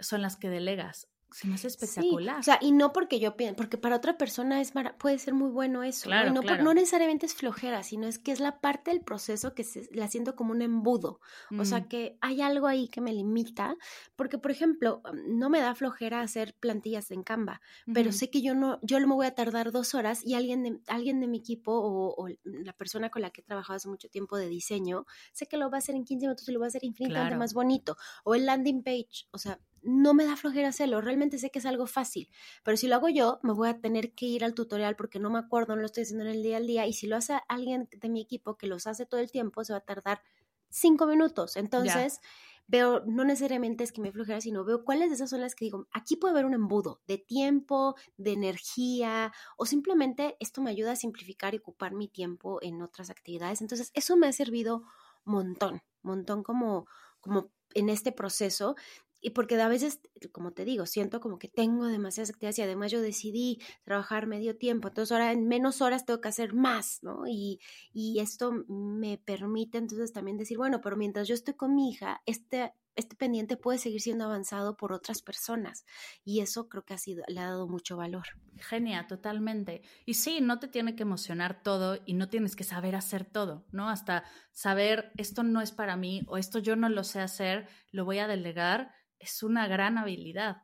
son 0.00 0.22
las 0.22 0.36
que 0.36 0.48
delegas 0.48 1.08
se 1.30 1.46
me 1.46 1.54
hace 1.54 1.66
espectacular. 1.66 2.40
o 2.40 2.42
sea, 2.42 2.58
y 2.60 2.72
no 2.72 2.92
porque 2.92 3.20
yo 3.20 3.36
pienso, 3.36 3.56
porque 3.56 3.76
para 3.78 3.96
otra 3.96 4.16
persona 4.16 4.60
es 4.60 4.72
puede 4.98 5.18
ser 5.18 5.34
muy 5.34 5.50
bueno 5.50 5.82
eso. 5.82 6.08
¿no? 6.08 6.30
no, 6.30 6.42
no, 6.42 6.74
necesariamente 6.74 7.26
es 7.26 7.34
flojera, 7.34 7.82
sino 7.82 8.06
es 8.06 8.18
que 8.18 8.32
es 8.32 8.40
la 8.40 8.60
parte 8.60 8.90
del 8.90 9.00
proceso 9.00 9.54
que 9.54 9.64
se, 9.64 9.88
la 9.92 10.08
siento 10.08 10.36
como 10.36 10.52
un 10.52 10.62
embudo. 10.62 11.20
O 11.58 11.64
sea, 11.64 11.80
mm. 11.80 11.88
que 11.88 12.18
hay 12.20 12.40
algo 12.40 12.66
ahí 12.66 12.88
que 12.88 13.00
me 13.00 13.12
limita, 13.12 13.76
porque, 14.16 14.38
por 14.38 14.50
ejemplo, 14.50 15.02
no 15.26 15.50
me 15.50 15.60
da 15.60 15.74
flojera 15.74 16.20
hacer 16.20 16.54
plantillas 16.58 17.10
en 17.10 17.22
Canva, 17.22 17.60
pero 17.92 18.12
sé 18.12 18.30
que 18.30 18.42
yo 18.42 18.54
no, 18.54 18.78
yo 18.82 18.98
me 19.00 19.14
voy 19.14 19.26
a 19.26 19.34
tardar 19.34 19.72
dos 19.72 19.94
horas 19.94 20.24
y 20.24 20.34
alguien 20.34 20.62
de, 20.62 20.80
alguien 20.86 21.20
de 21.20 21.28
mi 21.28 21.38
equipo 21.38 21.72
o, 21.72 22.28
la 22.44 22.72
persona 22.72 23.10
con 23.10 23.22
la 23.22 23.30
que 23.30 23.40
he 23.40 23.44
trabajado 23.44 23.76
hace 23.76 23.88
mucho 23.88 24.08
tiempo 24.08 24.36
de 24.36 24.48
diseño, 24.48 25.06
sé 25.32 25.46
que 25.46 25.56
lo 25.56 25.70
va 25.70 25.76
a 25.76 25.78
hacer 25.78 25.94
en 25.94 26.04
15 26.04 26.26
minutos 26.26 26.48
y 26.48 26.52
lo 26.52 26.60
va 26.60 26.66
a 26.66 26.68
hacer 26.68 26.84
infinitamente 26.84 27.36
más 27.36 27.54
bonito. 27.54 27.96
O 28.24 28.34
el 28.34 28.46
landing 28.46 28.82
page, 28.82 29.26
o 29.30 29.38
sea, 29.38 29.60
no 29.82 30.14
me 30.14 30.24
da 30.24 30.36
flojera 30.36 30.68
hacerlo, 30.68 31.00
realmente 31.00 31.38
sé 31.38 31.50
que 31.50 31.58
es 31.58 31.66
algo 31.66 31.86
fácil, 31.86 32.28
pero 32.62 32.76
si 32.76 32.88
lo 32.88 32.96
hago 32.96 33.08
yo, 33.08 33.40
me 33.42 33.52
voy 33.52 33.68
a 33.68 33.80
tener 33.80 34.12
que 34.12 34.26
ir 34.26 34.44
al 34.44 34.54
tutorial 34.54 34.96
porque 34.96 35.18
no 35.18 35.30
me 35.30 35.38
acuerdo, 35.38 35.74
no 35.74 35.80
lo 35.82 35.86
estoy 35.86 36.04
haciendo 36.04 36.24
en 36.24 36.30
el 36.30 36.42
día 36.42 36.56
al 36.56 36.66
día, 36.66 36.86
y 36.86 36.92
si 36.92 37.06
lo 37.06 37.16
hace 37.16 37.38
alguien 37.48 37.88
de 37.90 38.08
mi 38.08 38.20
equipo 38.20 38.56
que 38.56 38.66
los 38.66 38.86
hace 38.86 39.06
todo 39.06 39.20
el 39.20 39.30
tiempo, 39.30 39.64
se 39.64 39.72
va 39.72 39.78
a 39.78 39.84
tardar 39.84 40.22
cinco 40.70 41.06
minutos. 41.06 41.56
Entonces, 41.56 42.20
veo, 42.66 43.02
no 43.06 43.24
necesariamente 43.24 43.82
es 43.84 43.92
que 43.92 44.02
me 44.02 44.12
flojera, 44.12 44.40
sino 44.40 44.64
veo 44.64 44.84
cuáles 44.84 45.08
de 45.08 45.14
esas 45.14 45.30
son 45.30 45.40
las 45.40 45.54
que 45.54 45.64
digo, 45.64 45.88
aquí 45.92 46.16
puede 46.16 46.32
haber 46.32 46.44
un 46.44 46.54
embudo 46.54 47.00
de 47.06 47.18
tiempo, 47.18 47.94
de 48.16 48.32
energía, 48.32 49.32
o 49.56 49.64
simplemente 49.66 50.36
esto 50.40 50.60
me 50.60 50.70
ayuda 50.70 50.92
a 50.92 50.96
simplificar 50.96 51.54
y 51.54 51.58
ocupar 51.58 51.94
mi 51.94 52.08
tiempo 52.08 52.58
en 52.62 52.82
otras 52.82 53.10
actividades. 53.10 53.62
Entonces, 53.62 53.90
eso 53.94 54.16
me 54.16 54.26
ha 54.26 54.32
servido 54.32 54.84
montón, 55.24 55.82
montón 56.02 56.42
como 56.42 56.86
como 57.20 57.50
en 57.74 57.88
este 57.88 58.12
proceso 58.12 58.76
y 59.20 59.30
porque 59.30 59.60
a 59.60 59.68
veces, 59.68 60.00
como 60.32 60.52
te 60.52 60.64
digo, 60.64 60.86
siento 60.86 61.20
como 61.20 61.38
que 61.38 61.48
tengo 61.48 61.86
demasiadas 61.86 62.30
actividades 62.30 62.58
y 62.58 62.62
además 62.62 62.92
yo 62.92 63.00
decidí 63.00 63.58
trabajar 63.82 64.26
medio 64.26 64.56
tiempo, 64.56 64.88
entonces 64.88 65.12
ahora 65.12 65.32
en 65.32 65.48
menos 65.48 65.80
horas 65.80 66.04
tengo 66.04 66.20
que 66.20 66.28
hacer 66.28 66.54
más, 66.54 67.02
¿no? 67.02 67.26
Y, 67.26 67.60
y 67.92 68.20
esto 68.20 68.52
me 68.68 69.18
permite 69.18 69.78
entonces 69.78 70.12
también 70.12 70.38
decir, 70.38 70.56
bueno, 70.56 70.80
pero 70.80 70.96
mientras 70.96 71.26
yo 71.26 71.34
estoy 71.34 71.54
con 71.54 71.74
mi 71.74 71.90
hija, 71.90 72.22
este, 72.26 72.72
este 72.98 73.14
pendiente 73.14 73.56
puede 73.56 73.78
seguir 73.78 74.00
siendo 74.00 74.24
avanzado 74.24 74.76
por 74.76 74.92
otras 74.92 75.22
personas 75.22 75.84
y 76.24 76.40
eso 76.40 76.68
creo 76.68 76.84
que 76.84 76.94
ha 76.94 76.98
sido, 76.98 77.24
le 77.28 77.40
ha 77.40 77.46
dado 77.46 77.68
mucho 77.68 77.96
valor. 77.96 78.26
Genial, 78.56 79.06
totalmente. 79.06 79.82
Y 80.04 80.14
sí, 80.14 80.40
no 80.40 80.58
te 80.58 80.66
tiene 80.66 80.96
que 80.96 81.04
emocionar 81.04 81.62
todo 81.62 81.98
y 82.06 82.14
no 82.14 82.28
tienes 82.28 82.56
que 82.56 82.64
saber 82.64 82.96
hacer 82.96 83.24
todo, 83.24 83.64
¿no? 83.70 83.88
Hasta 83.88 84.24
saber 84.52 85.12
esto 85.16 85.44
no 85.44 85.60
es 85.60 85.70
para 85.70 85.96
mí 85.96 86.22
o 86.26 86.38
esto 86.38 86.58
yo 86.58 86.74
no 86.74 86.88
lo 86.88 87.04
sé 87.04 87.20
hacer, 87.20 87.68
lo 87.92 88.04
voy 88.04 88.18
a 88.18 88.26
delegar 88.26 88.92
es 89.18 89.42
una 89.42 89.66
gran 89.68 89.98
habilidad. 89.98 90.62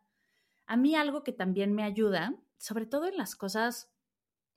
A 0.66 0.76
mí 0.76 0.94
algo 0.94 1.22
que 1.24 1.32
también 1.32 1.74
me 1.74 1.84
ayuda, 1.84 2.34
sobre 2.56 2.86
todo 2.86 3.06
en 3.06 3.16
las 3.16 3.36
cosas, 3.36 3.92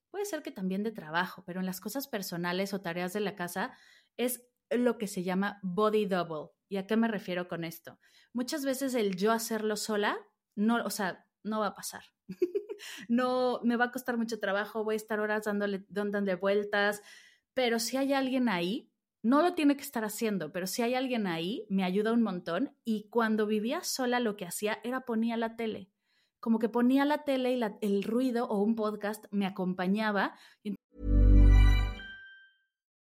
puede 0.09 0.25
ser 0.25 0.41
que 0.41 0.51
también 0.51 0.83
de 0.83 0.91
trabajo, 0.91 1.43
pero 1.45 1.59
en 1.59 1.65
las 1.65 1.81
cosas 1.81 2.07
personales 2.07 2.73
o 2.73 2.81
tareas 2.81 3.13
de 3.13 3.19
la 3.19 3.35
casa, 3.35 3.73
es 4.15 4.47
lo 4.69 4.97
que 4.97 5.07
se 5.07 5.23
llama 5.23 5.59
body 5.63 6.05
double. 6.05 6.51
¿Y 6.69 6.77
a 6.77 6.87
qué 6.87 6.97
me 6.97 7.07
refiero 7.07 7.47
con 7.47 7.63
esto? 7.63 7.99
Muchas 8.33 8.65
veces 8.65 8.93
el 8.93 9.15
yo 9.15 9.31
hacerlo 9.31 9.77
sola, 9.77 10.17
no, 10.55 10.83
o 10.83 10.89
sea, 10.89 11.25
no 11.43 11.59
va 11.59 11.67
a 11.67 11.75
pasar. 11.75 12.03
no, 13.07 13.61
me 13.63 13.77
va 13.77 13.85
a 13.85 13.91
costar 13.91 14.17
mucho 14.17 14.39
trabajo, 14.39 14.83
voy 14.83 14.95
a 14.95 14.97
estar 14.97 15.19
horas 15.19 15.45
dándole, 15.45 15.85
dándole 15.89 16.35
vueltas, 16.35 17.01
pero 17.53 17.79
si 17.79 17.97
hay 17.97 18.13
alguien 18.13 18.49
ahí, 18.49 18.91
no 19.27 19.41
lo 19.41 19.55
tiene 19.55 19.75
que 19.75 19.83
estar 19.83 20.05
haciendo, 20.05 20.53
pero 20.53 20.67
si 20.67 20.83
hay 20.83 20.95
alguien 20.95 21.27
ahí, 21.27 21.65
me 21.69 21.83
ayuda 21.83 22.13
un 22.13 22.23
montón. 22.23 22.71
Y 22.85 23.09
cuando 23.09 23.45
vivía 23.45 23.83
sola, 23.83 24.21
lo 24.21 24.37
que 24.37 24.45
hacía 24.45 24.79
era 24.85 25.01
ponía 25.01 25.35
la 25.35 25.57
tele. 25.57 25.91
Como 26.39 26.59
que 26.59 26.69
ponía 26.69 27.03
la 27.03 27.25
tele 27.25 27.51
y 27.51 27.61
el 27.81 28.03
ruido 28.03 28.47
o 28.47 28.63
un 28.63 28.75
podcast 28.75 29.25
me 29.31 29.45
acompañaba. 29.45 30.33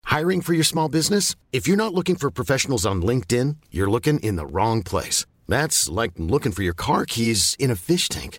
Hiring 0.07 0.41
for 0.41 0.55
your 0.55 0.65
small 0.65 0.89
business? 0.89 1.37
If 1.53 1.69
you're 1.69 1.77
not 1.77 1.93
looking 1.93 2.17
for 2.17 2.31
professionals 2.31 2.87
on 2.87 3.03
LinkedIn, 3.03 3.57
you're 3.71 3.91
looking 3.91 4.19
in 4.21 4.37
the 4.37 4.47
wrong 4.47 4.83
place. 4.83 5.27
That's 5.47 5.91
like 5.91 6.13
looking 6.17 6.53
for 6.53 6.63
your 6.63 6.75
car 6.75 7.05
keys 7.05 7.55
in 7.59 7.71
a 7.71 7.77
fish 7.77 8.09
tank. 8.09 8.39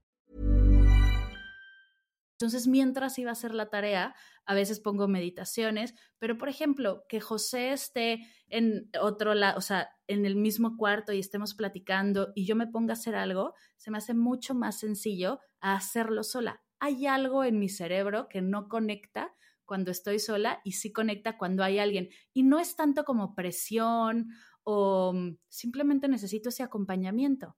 Entonces, 2.41 2.67
mientras 2.67 3.19
iba 3.19 3.29
a 3.29 3.33
hacer 3.33 3.53
la 3.53 3.69
tarea, 3.69 4.15
a 4.45 4.55
veces 4.55 4.79
pongo 4.79 5.07
meditaciones, 5.07 5.93
pero 6.17 6.39
por 6.39 6.49
ejemplo, 6.49 7.05
que 7.07 7.21
José 7.21 7.71
esté 7.71 8.27
en 8.47 8.89
otro 8.99 9.35
lado, 9.35 9.59
o 9.59 9.61
sea, 9.61 9.89
en 10.07 10.25
el 10.25 10.35
mismo 10.35 10.75
cuarto 10.75 11.13
y 11.13 11.19
estemos 11.19 11.53
platicando 11.53 12.31
y 12.33 12.47
yo 12.47 12.55
me 12.55 12.65
ponga 12.65 12.93
a 12.93 12.97
hacer 12.97 13.13
algo, 13.13 13.53
se 13.77 13.91
me 13.91 13.99
hace 13.99 14.15
mucho 14.15 14.55
más 14.55 14.79
sencillo 14.79 15.39
a 15.59 15.75
hacerlo 15.75 16.23
sola. 16.23 16.63
Hay 16.79 17.05
algo 17.05 17.43
en 17.43 17.59
mi 17.59 17.69
cerebro 17.69 18.27
que 18.27 18.41
no 18.41 18.67
conecta 18.67 19.35
cuando 19.65 19.91
estoy 19.91 20.17
sola 20.17 20.61
y 20.63 20.71
sí 20.71 20.91
conecta 20.91 21.37
cuando 21.37 21.63
hay 21.63 21.77
alguien. 21.77 22.09
Y 22.33 22.41
no 22.41 22.59
es 22.59 22.75
tanto 22.75 23.03
como 23.03 23.35
presión 23.35 24.29
o 24.63 25.13
mm, 25.13 25.37
simplemente 25.47 26.07
necesito 26.07 26.49
ese 26.49 26.63
acompañamiento. 26.63 27.55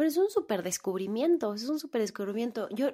Pero 0.00 0.08
es 0.08 0.16
un 0.16 0.30
súper 0.30 0.62
descubrimiento, 0.62 1.52
es 1.52 1.68
un 1.68 1.78
súper 1.78 2.00
descubrimiento. 2.00 2.70
Yo, 2.70 2.88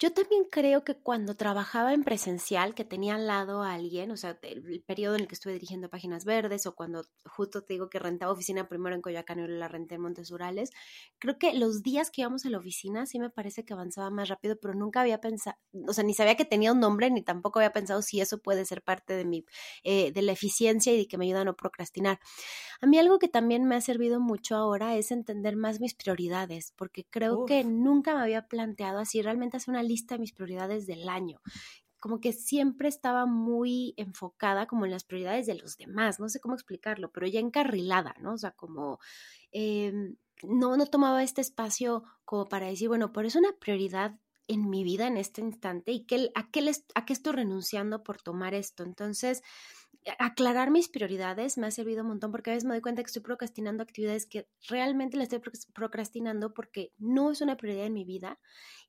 yo 0.00 0.12
también 0.12 0.42
creo 0.50 0.82
que 0.82 0.96
cuando 0.96 1.36
trabajaba 1.36 1.94
en 1.94 2.02
presencial, 2.02 2.74
que 2.74 2.84
tenía 2.84 3.14
al 3.14 3.28
lado 3.28 3.62
a 3.62 3.74
alguien, 3.74 4.10
o 4.10 4.16
sea, 4.16 4.36
el, 4.42 4.82
periodo 4.84 5.14
en 5.14 5.20
el 5.20 5.28
que 5.28 5.36
estuve 5.36 5.52
dirigiendo 5.52 5.88
Páginas 5.88 6.24
Verdes 6.24 6.66
o 6.66 6.74
cuando 6.74 7.04
justo 7.26 7.62
te 7.62 7.74
digo 7.74 7.88
que 7.88 8.00
rentaba 8.00 8.32
oficina 8.32 8.68
primero 8.68 8.96
en 8.96 9.02
Coyoacán 9.02 9.38
y 9.38 9.46
la 9.46 9.68
renté 9.68 9.94
en 9.94 10.00
Montes 10.00 10.32
Urales, 10.32 10.72
creo 11.20 11.38
que 11.38 11.54
los 11.54 11.84
días 11.84 12.10
que 12.10 12.22
íbamos 12.22 12.44
a 12.44 12.50
la 12.50 12.58
oficina 12.58 13.06
sí 13.06 13.20
me 13.20 13.30
parece 13.30 13.64
que 13.64 13.74
avanzaba 13.74 14.10
más 14.10 14.28
rápido, 14.28 14.56
pero 14.60 14.74
nunca 14.74 15.02
había 15.02 15.20
pensado, 15.20 15.56
o 15.86 15.92
sea, 15.92 16.02
ni 16.02 16.12
sabía 16.12 16.34
que 16.34 16.44
tenía 16.44 16.72
un 16.72 16.80
nombre, 16.80 17.08
ni 17.08 17.22
tampoco 17.22 17.60
había 17.60 17.72
pensado 17.72 18.02
si 18.02 18.20
eso 18.20 18.38
puede 18.38 18.64
ser 18.64 18.82
parte 18.82 19.14
de 19.14 19.24
mi, 19.24 19.44
eh, 19.84 20.10
de 20.10 20.22
la 20.22 20.32
eficiencia 20.32 20.92
y 20.92 20.96
de 20.96 21.06
que 21.06 21.18
me 21.18 21.26
ayuda 21.26 21.42
a 21.42 21.44
no 21.44 21.54
procrastinar. 21.54 22.18
A 22.80 22.86
mí 22.88 22.98
algo 22.98 23.20
que 23.20 23.28
también 23.28 23.62
me 23.64 23.76
ha 23.76 23.80
servido 23.80 24.18
mucho 24.18 24.56
ahora 24.56 24.96
es 24.96 25.12
entender 25.12 25.54
más 25.54 25.78
mis 25.78 25.94
prioridades 25.94 26.47
porque 26.76 27.04
creo 27.08 27.44
que 27.46 27.64
nunca 27.64 28.14
me 28.14 28.22
había 28.22 28.48
planteado 28.48 28.98
así 28.98 29.22
realmente 29.22 29.56
hacer 29.56 29.72
una 29.72 29.82
lista 29.82 30.14
de 30.14 30.20
mis 30.20 30.32
prioridades 30.32 30.86
del 30.86 31.08
año. 31.08 31.40
Como 32.00 32.20
que 32.20 32.32
siempre 32.32 32.88
estaba 32.88 33.26
muy 33.26 33.94
enfocada 33.96 34.66
como 34.66 34.84
en 34.84 34.92
las 34.92 35.04
prioridades 35.04 35.46
de 35.46 35.56
los 35.56 35.76
demás, 35.76 36.20
no 36.20 36.28
sé 36.28 36.40
cómo 36.40 36.54
explicarlo, 36.54 37.10
pero 37.10 37.26
ya 37.26 37.40
encarrilada, 37.40 38.14
¿no? 38.20 38.34
O 38.34 38.38
sea, 38.38 38.52
como 38.52 38.98
em, 39.50 40.16
no, 40.42 40.76
no 40.76 40.86
tomaba 40.86 41.22
este 41.22 41.40
espacio 41.40 42.04
como 42.24 42.48
para 42.48 42.66
decir, 42.66 42.88
bueno, 42.88 43.12
pero 43.12 43.26
es 43.26 43.36
una 43.36 43.52
prioridad 43.58 44.18
en 44.48 44.70
mi 44.70 44.82
vida 44.82 45.06
en 45.06 45.16
este 45.18 45.42
instante 45.42 45.92
y 45.92 46.04
que, 46.04 46.30
a, 46.34 46.50
qué 46.50 46.62
les, 46.62 46.84
a 46.94 47.04
qué 47.04 47.12
estoy 47.12 47.34
renunciando 47.34 48.02
por 48.02 48.20
tomar 48.20 48.54
esto. 48.54 48.82
Entonces, 48.82 49.42
aclarar 50.18 50.70
mis 50.70 50.88
prioridades 50.88 51.58
me 51.58 51.66
ha 51.66 51.70
servido 51.70 52.02
un 52.02 52.08
montón 52.08 52.30
porque 52.30 52.50
a 52.50 52.54
veces 52.54 52.64
me 52.64 52.74
doy 52.74 52.80
cuenta 52.80 53.02
que 53.02 53.06
estoy 53.06 53.22
procrastinando 53.22 53.82
actividades 53.82 54.26
que 54.26 54.48
realmente 54.68 55.16
las 55.16 55.32
estoy 55.32 55.40
procrastinando 55.74 56.54
porque 56.54 56.92
no 56.98 57.30
es 57.30 57.40
una 57.40 57.56
prioridad 57.56 57.86
en 57.86 57.94
mi 57.94 58.04
vida 58.04 58.38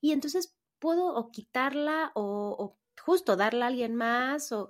y 0.02 0.12
entonces 0.12 0.56
puedo 0.80 1.14
o 1.14 1.32
quitarla 1.32 2.12
o, 2.16 2.56
o 2.58 2.80
justo 3.02 3.36
darle 3.36 3.64
a 3.64 3.68
alguien 3.68 3.96
más 3.96 4.52
o 4.52 4.70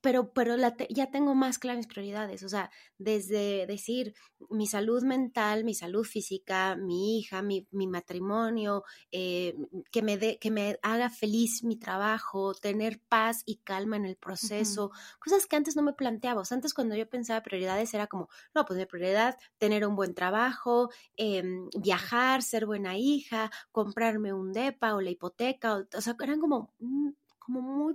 pero, 0.00 0.32
pero 0.32 0.56
ya 0.88 1.10
tengo 1.10 1.34
más 1.34 1.58
claras 1.58 1.78
mis 1.78 1.86
prioridades, 1.86 2.42
o 2.42 2.48
sea, 2.48 2.70
desde 2.98 3.66
decir 3.66 4.14
mi 4.48 4.66
salud 4.66 5.02
mental, 5.02 5.64
mi 5.64 5.74
salud 5.74 6.04
física, 6.04 6.74
mi 6.76 7.18
hija, 7.18 7.42
mi, 7.42 7.66
matrimonio, 7.70 8.84
eh, 9.12 9.56
que, 9.90 10.02
me 10.02 10.16
de, 10.16 10.38
que 10.38 10.50
me 10.50 10.78
haga 10.82 11.10
feliz 11.10 11.62
mi 11.64 11.76
trabajo, 11.76 12.54
tener 12.54 13.00
paz 13.08 13.42
y 13.44 13.56
calma 13.56 13.96
en 13.96 14.06
el 14.06 14.16
proceso, 14.16 14.90
cosas 15.18 15.46
que 15.46 15.56
antes 15.56 15.76
no 15.76 15.82
me 15.82 15.92
planteaba, 15.92 16.40
o 16.40 16.44
sea, 16.44 16.54
antes 16.54 16.72
cuando 16.72 16.96
yo 16.96 17.08
pensaba 17.08 17.42
prioridades 17.42 17.92
era 17.92 18.06
como, 18.06 18.28
no, 18.54 18.64
pues 18.64 18.78
mi 18.78 18.86
prioridad, 18.86 19.36
tener 19.58 19.86
un 19.86 19.96
buen 19.96 20.14
trabajo, 20.14 20.90
em, 21.16 21.68
viajar, 21.78 22.42
ser 22.42 22.64
buena 22.64 22.96
hija, 22.96 23.50
comprarme 23.70 24.32
un 24.32 24.52
DEPA 24.52 24.94
o 24.94 25.00
la 25.02 25.10
hipoteca, 25.10 25.76
o, 25.76 25.86
o 25.94 26.00
sea, 26.00 26.16
eran 26.22 26.40
como 26.40 26.72
mm, 26.78 27.10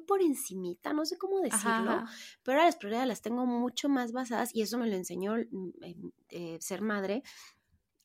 por 0.06 0.22
encimita, 0.22 0.94
no 0.94 1.06
sé 1.06 1.18
cómo 1.18 1.40
decirlo, 1.40 2.04
pero 2.44 2.60
las 2.60 2.76
prioridades 2.76 3.08
las 3.08 3.22
tengo 3.22 3.46
mucho 3.46 3.90
más 3.90 4.12
basadas 4.12 4.54
y 4.54 4.62
eso 4.62 4.78
me 4.78 4.88
lo 4.88 4.96
enseñó 4.96 5.36
mm, 5.36 5.70
eh, 6.30 6.58
ser 6.62 6.82
madre, 6.82 7.24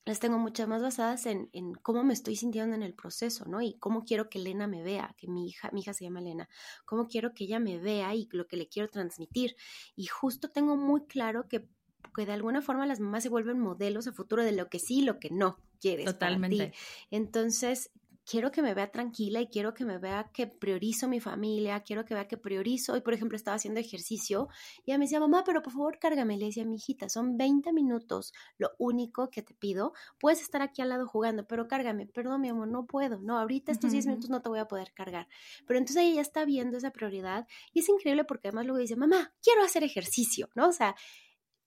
las 0.05 0.19
tengo 0.19 0.39
muchas 0.39 0.67
más 0.67 0.81
basadas 0.81 1.25
en, 1.27 1.49
en, 1.53 1.73
cómo 1.75 2.03
me 2.03 2.13
estoy 2.13 2.35
sintiendo 2.35 2.75
en 2.75 2.83
el 2.83 2.93
proceso, 2.93 3.45
¿no? 3.45 3.61
Y 3.61 3.75
cómo 3.75 4.03
quiero 4.03 4.29
que 4.29 4.39
Elena 4.39 4.65
me 4.67 4.81
vea, 4.81 5.15
que 5.17 5.27
mi 5.27 5.47
hija, 5.47 5.69
mi 5.71 5.81
hija 5.81 5.93
se 5.93 6.05
llama 6.05 6.19
Elena, 6.19 6.49
cómo 6.85 7.07
quiero 7.07 7.33
que 7.33 7.43
ella 7.43 7.59
me 7.59 7.77
vea 7.77 8.13
y 8.15 8.27
lo 8.31 8.47
que 8.47 8.57
le 8.57 8.67
quiero 8.67 8.89
transmitir. 8.89 9.55
Y 9.95 10.07
justo 10.07 10.49
tengo 10.49 10.75
muy 10.75 11.05
claro 11.05 11.47
que, 11.47 11.67
que 12.15 12.25
de 12.25 12.33
alguna 12.33 12.61
forma 12.63 12.87
las 12.87 12.99
mamás 12.99 13.23
se 13.23 13.29
vuelven 13.29 13.59
modelos 13.59 14.07
a 14.07 14.11
futuro 14.11 14.43
de 14.43 14.53
lo 14.53 14.69
que 14.69 14.79
sí 14.79 14.99
y 14.99 15.03
lo 15.03 15.19
que 15.19 15.29
no 15.29 15.59
quieres. 15.79 16.05
Totalmente. 16.05 16.73
Entonces, 17.11 17.91
quiero 18.25 18.51
que 18.51 18.61
me 18.61 18.73
vea 18.73 18.91
tranquila 18.91 19.41
y 19.41 19.47
quiero 19.47 19.73
que 19.73 19.85
me 19.85 19.97
vea 19.97 20.29
que 20.33 20.47
priorizo 20.47 21.07
mi 21.07 21.19
familia, 21.19 21.81
quiero 21.81 22.05
que 22.05 22.13
vea 22.13 22.27
que 22.27 22.37
priorizo. 22.37 22.93
Hoy, 22.93 23.01
por 23.01 23.13
ejemplo, 23.13 23.35
estaba 23.35 23.55
haciendo 23.55 23.79
ejercicio 23.79 24.47
y 24.85 24.91
ella 24.91 24.97
me 24.97 25.05
decía, 25.05 25.19
mamá, 25.19 25.43
pero 25.43 25.61
por 25.61 25.73
favor 25.73 25.99
cárgame. 25.99 26.37
Le 26.37 26.45
decía, 26.45 26.65
mi 26.65 26.75
hijita, 26.75 27.09
son 27.09 27.37
20 27.37 27.73
minutos 27.73 28.33
lo 28.57 28.71
único 28.77 29.29
que 29.29 29.41
te 29.41 29.53
pido. 29.53 29.93
Puedes 30.19 30.41
estar 30.41 30.61
aquí 30.61 30.81
al 30.81 30.89
lado 30.89 31.07
jugando, 31.07 31.45
pero 31.45 31.67
cárgame. 31.67 32.07
Perdón, 32.07 32.41
mi 32.41 32.49
amor, 32.49 32.67
no 32.67 32.85
puedo. 32.85 33.19
No, 33.21 33.37
ahorita 33.37 33.71
estos 33.71 33.91
10 33.91 34.07
minutos 34.07 34.29
no 34.29 34.41
te 34.41 34.49
voy 34.49 34.59
a 34.59 34.67
poder 34.67 34.93
cargar. 34.93 35.27
Pero 35.65 35.79
entonces 35.79 36.03
ella 36.03 36.15
ya 36.15 36.21
está 36.21 36.45
viendo 36.45 36.77
esa 36.77 36.91
prioridad 36.91 37.47
y 37.73 37.79
es 37.79 37.89
increíble 37.89 38.23
porque 38.23 38.49
además 38.49 38.65
luego 38.65 38.79
dice, 38.79 38.95
mamá, 38.95 39.33
quiero 39.41 39.63
hacer 39.63 39.83
ejercicio, 39.83 40.49
¿no? 40.55 40.67
O 40.67 40.73
sea, 40.73 40.95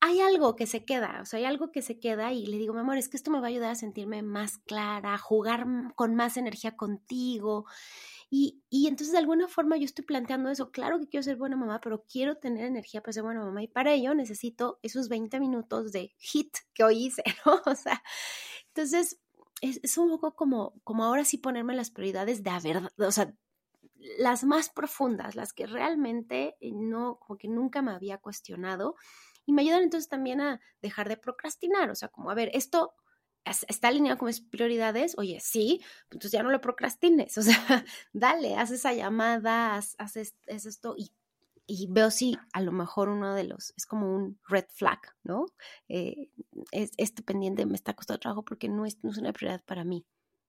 hay 0.04 0.20
algo 0.20 0.54
que 0.54 0.66
se 0.66 0.84
queda, 0.84 1.20
o 1.22 1.24
sea, 1.24 1.38
hay 1.38 1.46
algo 1.46 1.72
que 1.72 1.80
se 1.80 1.98
queda 1.98 2.30
y 2.30 2.44
le 2.44 2.58
digo, 2.58 2.74
mi 2.74 2.80
amor, 2.80 2.98
es 2.98 3.08
que 3.08 3.16
esto 3.16 3.30
me 3.30 3.40
va 3.40 3.46
a 3.46 3.48
ayudar 3.48 3.70
a 3.70 3.74
sentirme 3.74 4.20
más 4.20 4.58
clara, 4.58 5.14
a 5.14 5.18
jugar 5.18 5.66
con 5.94 6.14
más 6.14 6.36
energía 6.36 6.76
contigo. 6.76 7.64
Y, 8.28 8.62
y, 8.68 8.86
entonces 8.88 9.12
de 9.12 9.18
alguna 9.18 9.48
forma 9.48 9.78
yo 9.78 9.86
estoy 9.86 10.04
planteando 10.04 10.50
eso, 10.50 10.70
claro 10.70 11.00
que 11.00 11.08
quiero 11.08 11.22
ser 11.22 11.36
buena 11.36 11.56
mamá, 11.56 11.80
pero 11.80 12.04
quiero 12.06 12.36
tener 12.36 12.66
energía 12.66 13.00
para 13.00 13.14
ser 13.14 13.22
buena 13.22 13.42
mamá 13.42 13.62
y 13.62 13.68
para 13.68 13.94
ello 13.94 14.14
necesito 14.14 14.78
esos 14.82 15.08
20 15.08 15.40
minutos 15.40 15.90
de 15.90 16.12
hit 16.18 16.54
que 16.74 16.84
hoy 16.84 17.06
hice, 17.06 17.22
¿no? 17.46 17.62
O 17.64 17.74
sea, 17.74 18.02
entonces 18.68 19.18
es, 19.62 19.80
es 19.82 19.96
un 19.96 20.10
poco 20.10 20.34
como, 20.36 20.74
como 20.84 21.04
ahora 21.04 21.24
sí 21.24 21.38
ponerme 21.38 21.74
las 21.74 21.90
prioridades 21.90 22.42
de 22.42 22.50
verdad, 22.62 22.92
o 22.98 23.10
sea, 23.10 23.34
las 24.18 24.44
más 24.44 24.68
profundas, 24.68 25.34
las 25.34 25.54
que 25.54 25.66
realmente 25.66 26.58
no, 26.60 27.18
como 27.20 27.38
que 27.38 27.48
nunca 27.48 27.80
me 27.80 27.92
había 27.92 28.18
cuestionado 28.18 28.96
y 29.46 29.52
me 29.52 29.62
ayudan 29.62 29.82
entonces 29.82 30.08
también 30.08 30.40
a 30.40 30.60
dejar 30.82 31.08
de 31.08 31.16
procrastinar, 31.16 31.90
o 31.90 31.94
sea, 31.94 32.08
como, 32.08 32.30
a 32.30 32.34
ver, 32.34 32.50
esto 32.54 32.94
está 33.68 33.88
alineado 33.88 34.18
con 34.18 34.26
mis 34.26 34.40
prioridades, 34.40 35.14
oye, 35.18 35.38
sí, 35.40 35.80
pues, 35.80 36.12
entonces 36.12 36.32
ya 36.32 36.42
no 36.42 36.50
lo 36.50 36.60
procrastines, 36.60 37.36
o 37.38 37.42
sea, 37.42 37.84
dale, 38.12 38.56
haz 38.56 38.70
esa 38.70 38.92
llamada, 38.92 39.76
haz, 39.76 40.16
esto 40.16 40.94
y, 40.96 41.12
y, 41.66 41.86
veo 41.90 42.10
si 42.10 42.38
a 42.52 42.60
lo 42.60 42.72
mejor 42.72 43.08
uno 43.08 43.34
de 43.34 43.44
los, 43.44 43.72
es 43.76 43.86
como 43.86 44.14
un 44.14 44.38
red 44.48 44.66
flag, 44.68 45.00
¿no? 45.22 45.46
Eh, 45.88 46.30
es, 46.72 46.92
este 46.96 47.22
pendiente 47.22 47.66
me 47.66 47.74
está 47.74 47.94
costando 47.94 48.20
trabajo 48.20 48.44
porque 48.44 48.68
no 48.68 48.86
es, 48.86 49.02
no 49.02 49.10
es 49.10 49.18
una 49.18 49.32
prioridad 49.32 49.62
para 49.64 49.84
mí, 49.84 50.06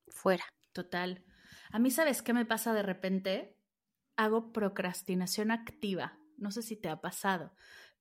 fuera. 0.08 0.46
Total. 0.74 1.24
A 1.72 1.80
mí, 1.80 1.90
¿sabes 1.90 2.22
qué 2.22 2.34
me 2.34 2.46
pasa 2.46 2.74
de 2.74 2.84
repente? 2.84 3.58
Hago 4.18 4.52
procrastinación 4.52 5.52
activa. 5.52 6.20
No 6.38 6.52
sé 6.52 6.62
si 6.62 6.76
te 6.76 6.90
ha 6.90 7.00
pasado 7.00 7.54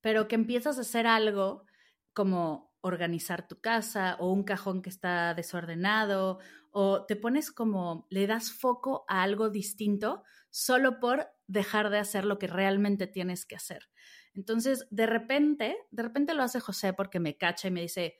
pero 0.05 0.27
que 0.27 0.35
empiezas 0.35 0.77
a 0.77 0.81
hacer 0.81 1.07
algo 1.07 1.65
como 2.13 2.77
organizar 2.81 3.47
tu 3.47 3.59
casa 3.59 4.17
o 4.19 4.31
un 4.31 4.43
cajón 4.43 4.83
que 4.83 4.91
está 4.91 5.33
desordenado 5.33 6.37
o 6.69 7.07
te 7.07 7.15
pones 7.15 7.51
como, 7.51 8.05
le 8.11 8.27
das 8.27 8.51
foco 8.51 9.05
a 9.07 9.23
algo 9.23 9.49
distinto 9.49 10.21
solo 10.51 10.99
por 10.99 11.31
dejar 11.47 11.89
de 11.89 11.97
hacer 11.97 12.23
lo 12.23 12.37
que 12.37 12.45
realmente 12.45 13.07
tienes 13.07 13.47
que 13.47 13.55
hacer. 13.55 13.89
Entonces, 14.35 14.85
de 14.91 15.07
repente, 15.07 15.75
de 15.89 16.03
repente 16.03 16.35
lo 16.35 16.43
hace 16.43 16.59
José 16.59 16.93
porque 16.93 17.19
me 17.19 17.35
cacha 17.35 17.69
y 17.69 17.71
me 17.71 17.81
dice, 17.81 18.15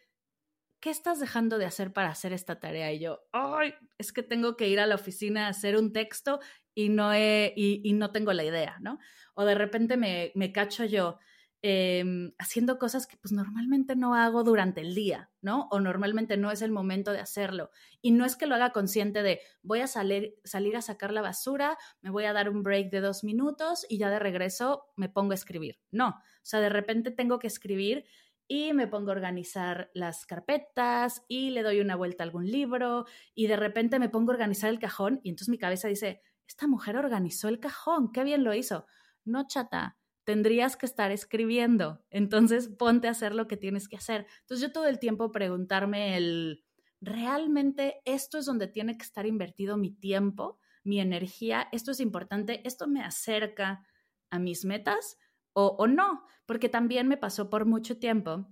¿qué 0.79 0.89
estás 0.89 1.19
dejando 1.19 1.59
de 1.59 1.65
hacer 1.65 1.93
para 1.93 2.09
hacer 2.09 2.33
esta 2.33 2.59
tarea? 2.59 2.91
Y 2.93 2.99
yo, 2.99 3.27
ay, 3.31 3.75
es 3.99 4.11
que 4.11 4.23
tengo 4.23 4.57
que 4.57 4.69
ir 4.69 4.79
a 4.79 4.87
la 4.87 4.95
oficina 4.95 5.45
a 5.45 5.49
hacer 5.49 5.77
un 5.77 5.93
texto 5.93 6.39
y 6.73 6.89
no, 6.89 7.13
he, 7.13 7.53
y, 7.55 7.93
no 7.93 8.11
tengo 8.11 8.33
la 8.33 8.43
idea, 8.43 8.79
¿no? 8.81 8.97
O 9.35 9.45
de 9.45 9.53
repente 9.53 9.97
me, 9.97 10.31
me 10.33 10.51
cacho 10.51 10.83
yo, 10.83 11.19
Em, 11.67 12.31
haciendo 12.37 12.77
cosas 12.77 13.07
que 13.07 13.17
pues 13.17 13.31
normalmente 13.31 13.95
no 13.95 14.13
hago 14.13 14.43
durante 14.43 14.81
el 14.81 14.93
día, 14.93 15.31
¿no? 15.41 15.67
O 15.71 15.79
normalmente 15.79 16.37
no 16.37 16.51
es 16.51 16.61
el 16.61 16.71
momento 16.71 17.11
de 17.11 17.17
hacerlo. 17.17 17.71
Y 18.03 18.11
no 18.11 18.23
es 18.23 18.35
que 18.35 18.45
lo 18.45 18.53
haga 18.53 18.69
consciente 18.69 19.23
de 19.23 19.39
voy 19.63 19.79
a 19.79 19.87
salir, 19.87 20.35
salir 20.43 20.77
a 20.77 20.83
sacar 20.83 21.11
la 21.11 21.23
basura, 21.23 21.75
me 22.01 22.11
voy 22.11 22.25
a 22.25 22.33
dar 22.33 22.51
un 22.51 22.61
break 22.61 22.91
de 22.91 23.01
dos 23.01 23.23
minutos 23.23 23.83
y 23.89 23.97
ya 23.97 24.11
de 24.11 24.19
regreso 24.19 24.83
me 24.95 25.09
pongo 25.09 25.31
a 25.31 25.33
escribir. 25.33 25.79
No, 25.89 26.09
o 26.09 26.43
sea, 26.43 26.59
de 26.59 26.69
repente 26.69 27.09
tengo 27.09 27.39
que 27.39 27.47
escribir 27.47 28.05
y 28.47 28.73
me 28.73 28.85
pongo 28.85 29.09
a 29.09 29.15
organizar 29.15 29.89
las 29.95 30.27
carpetas 30.27 31.23
y 31.27 31.49
le 31.49 31.63
doy 31.63 31.79
una 31.79 31.95
vuelta 31.95 32.23
a 32.23 32.25
algún 32.25 32.45
libro 32.45 33.05
y 33.33 33.47
de 33.47 33.55
repente 33.55 33.97
me 33.97 34.09
pongo 34.09 34.31
a 34.31 34.35
organizar 34.35 34.69
el 34.69 34.77
cajón 34.77 35.19
y 35.23 35.29
entonces 35.29 35.49
mi 35.49 35.57
cabeza 35.57 35.87
dice, 35.87 36.21
esta 36.47 36.67
mujer 36.67 36.95
organizó 36.95 37.47
el 37.47 37.59
cajón, 37.59 38.11
qué 38.11 38.23
bien 38.23 38.43
lo 38.43 38.53
hizo. 38.53 38.85
No, 39.23 39.47
chata, 39.47 39.97
tendrías 40.25 40.75
que 40.75 40.85
estar 40.85 41.11
escribiendo. 41.11 42.03
Entonces, 42.09 42.67
ponte 42.67 43.07
a 43.07 43.11
hacer 43.11 43.33
lo 43.33 43.47
que 43.47 43.57
tienes 43.57 43.87
que 43.87 43.95
hacer. 43.95 44.27
Entonces, 44.41 44.67
yo 44.67 44.73
todo 44.73 44.87
el 44.87 44.99
tiempo 44.99 45.31
preguntarme 45.31 46.17
el, 46.17 46.65
¿realmente 46.99 48.01
esto 48.05 48.37
es 48.37 48.45
donde 48.45 48.67
tiene 48.67 48.97
que 48.97 49.05
estar 49.05 49.25
invertido 49.25 49.77
mi 49.77 49.91
tiempo, 49.91 50.59
mi 50.83 50.99
energía? 50.99 51.69
¿Esto 51.71 51.91
es 51.91 51.99
importante? 51.99 52.67
¿Esto 52.67 52.87
me 52.87 53.01
acerca 53.01 53.85
a 54.29 54.39
mis 54.39 54.65
metas 54.65 55.17
o, 55.53 55.75
o 55.77 55.87
no? 55.87 56.23
Porque 56.45 56.69
también 56.69 57.07
me 57.07 57.17
pasó 57.17 57.49
por 57.49 57.65
mucho 57.65 57.97
tiempo, 57.99 58.47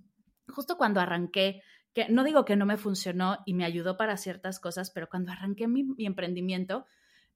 justo 0.47 0.77
cuando 0.77 0.99
arranqué, 0.99 1.61
que 1.93 2.09
no 2.09 2.23
digo 2.23 2.45
que 2.45 2.55
no 2.55 2.65
me 2.65 2.77
funcionó 2.77 3.39
y 3.45 3.53
me 3.53 3.65
ayudó 3.65 3.97
para 3.97 4.17
ciertas 4.17 4.59
cosas, 4.59 4.91
pero 4.91 5.09
cuando 5.09 5.31
arranqué 5.31 5.67
mi, 5.67 5.83
mi 5.83 6.05
emprendimiento, 6.05 6.85